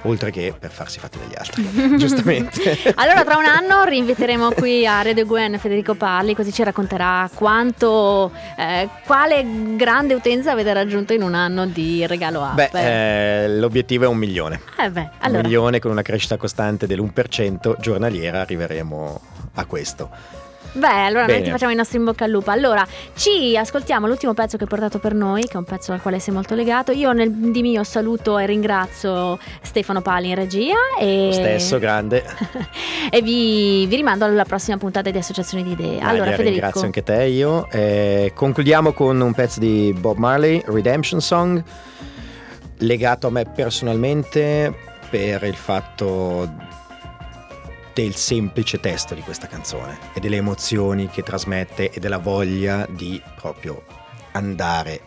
Oltre 0.02 0.30
che 0.30 0.54
per 0.58 0.70
farsi 0.70 0.98
fatti 0.98 1.18
dagli 1.18 1.34
altri, 1.36 1.96
giustamente. 1.98 2.78
Allora 2.94 3.22
tra 3.24 3.36
un 3.36 3.44
anno 3.44 3.84
rinviteremo 3.84 4.52
qui 4.52 4.86
a 4.86 5.02
Radio 5.02 5.26
Gwen 5.26 5.58
Federico 5.58 5.94
Parli 5.94 6.34
così 6.34 6.52
ci 6.52 6.62
racconterà 6.62 7.28
quanto, 7.34 8.32
eh, 8.56 8.88
quale 9.04 9.44
grande 9.76 10.14
utenza 10.14 10.52
avete 10.52 10.72
raggiunto 10.72 11.12
in 11.12 11.22
un 11.22 11.34
anno 11.34 11.66
di 11.66 12.06
regalo 12.06 12.42
app. 12.42 12.54
Beh, 12.54 13.44
eh, 13.44 13.48
l'obiettivo 13.58 14.04
è 14.04 14.08
un 14.08 14.16
milione. 14.16 14.60
Eh 14.78 14.90
beh, 14.90 15.00
Un 15.00 15.08
allora, 15.20 15.42
milione 15.42 15.78
con 15.78 15.90
una 15.90 16.02
crescita 16.02 16.36
costante 16.36 16.86
dell'1% 16.86 17.76
giornaliera 17.78 18.40
arriveremo 18.40 19.20
a 19.54 19.64
questo. 19.66 20.38
Beh, 20.72 20.86
allora 20.86 21.26
noi 21.26 21.34
Bene. 21.34 21.42
ti 21.44 21.50
facciamo 21.50 21.72
i 21.72 21.74
nostri 21.74 21.98
in 21.98 22.04
bocca 22.04 22.24
al 22.24 22.30
lupo. 22.30 22.50
Allora, 22.50 22.86
ci 23.14 23.56
ascoltiamo 23.56 24.06
l'ultimo 24.06 24.34
pezzo 24.34 24.56
che 24.56 24.64
hai 24.64 24.68
portato 24.68 24.98
per 24.98 25.14
noi, 25.14 25.42
che 25.42 25.52
è 25.52 25.56
un 25.56 25.64
pezzo 25.64 25.92
al 25.92 26.00
quale 26.00 26.18
sei 26.18 26.34
molto 26.34 26.54
legato. 26.54 26.92
Io 26.92 27.12
nel, 27.12 27.30
di 27.30 27.62
mio 27.62 27.84
saluto 27.84 28.38
e 28.38 28.46
ringrazio 28.46 29.38
Stefano 29.62 30.02
Pali 30.02 30.28
in 30.28 30.34
regia 30.34 30.76
e, 30.98 31.26
Lo 31.26 31.32
stesso, 31.32 31.78
grande. 31.78 32.24
e 33.10 33.22
vi, 33.22 33.86
vi 33.86 33.96
rimando 33.96 34.24
alla 34.24 34.44
prossima 34.44 34.76
puntata 34.76 35.10
di 35.10 35.18
Associazioni 35.18 35.62
di 35.64 35.72
Idee. 35.72 36.00
allora, 36.00 36.30
Federico. 36.30 36.50
ringrazio 36.50 36.82
anche 36.82 37.02
te 37.02 37.24
io. 37.24 37.68
Eh, 37.70 38.32
concludiamo 38.34 38.92
con 38.92 39.20
un 39.20 39.32
pezzo 39.34 39.60
di 39.60 39.94
Bob 39.98 40.18
Marley, 40.18 40.62
Redemption 40.66 41.20
Song, 41.20 41.62
legato 42.78 43.26
a 43.26 43.30
me 43.30 43.44
personalmente 43.44 44.88
per 45.10 45.42
il 45.42 45.56
fatto 45.56 46.48
del 47.92 48.14
semplice 48.14 48.80
testo 48.80 49.14
di 49.14 49.20
questa 49.22 49.46
canzone 49.46 49.98
e 50.14 50.20
delle 50.20 50.36
emozioni 50.36 51.08
che 51.08 51.22
trasmette 51.22 51.90
e 51.90 52.00
della 52.00 52.18
voglia 52.18 52.86
di 52.88 53.20
proprio 53.36 53.84
andare 54.32 55.00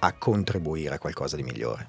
a 0.00 0.12
contribuire 0.12 0.94
a 0.94 0.98
qualcosa 0.98 1.36
di 1.36 1.42
migliore. 1.42 1.88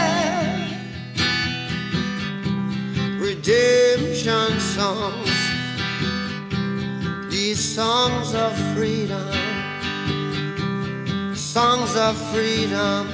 redemption 3.41 4.59
songs. 4.59 5.31
These 7.29 7.59
songs 7.59 8.35
of 8.35 8.53
freedom, 8.75 9.31
songs 11.33 11.95
of 11.95 12.15
freedom. 12.31 13.07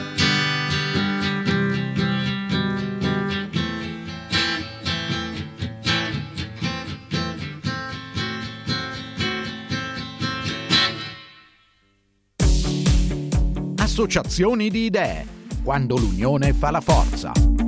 Associazioni 13.78 14.70
di 14.70 14.86
idee, 14.86 15.26
quando 15.64 15.96
l'unione 15.98 16.54
fa 16.54 16.70
la 16.70 16.82
forza. 16.82 17.67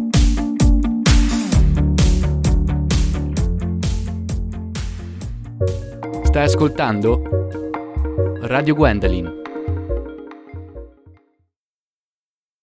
Stai 6.30 6.44
ascoltando? 6.44 7.24
Radio 8.42 8.76
Gwendolyn 8.76 9.39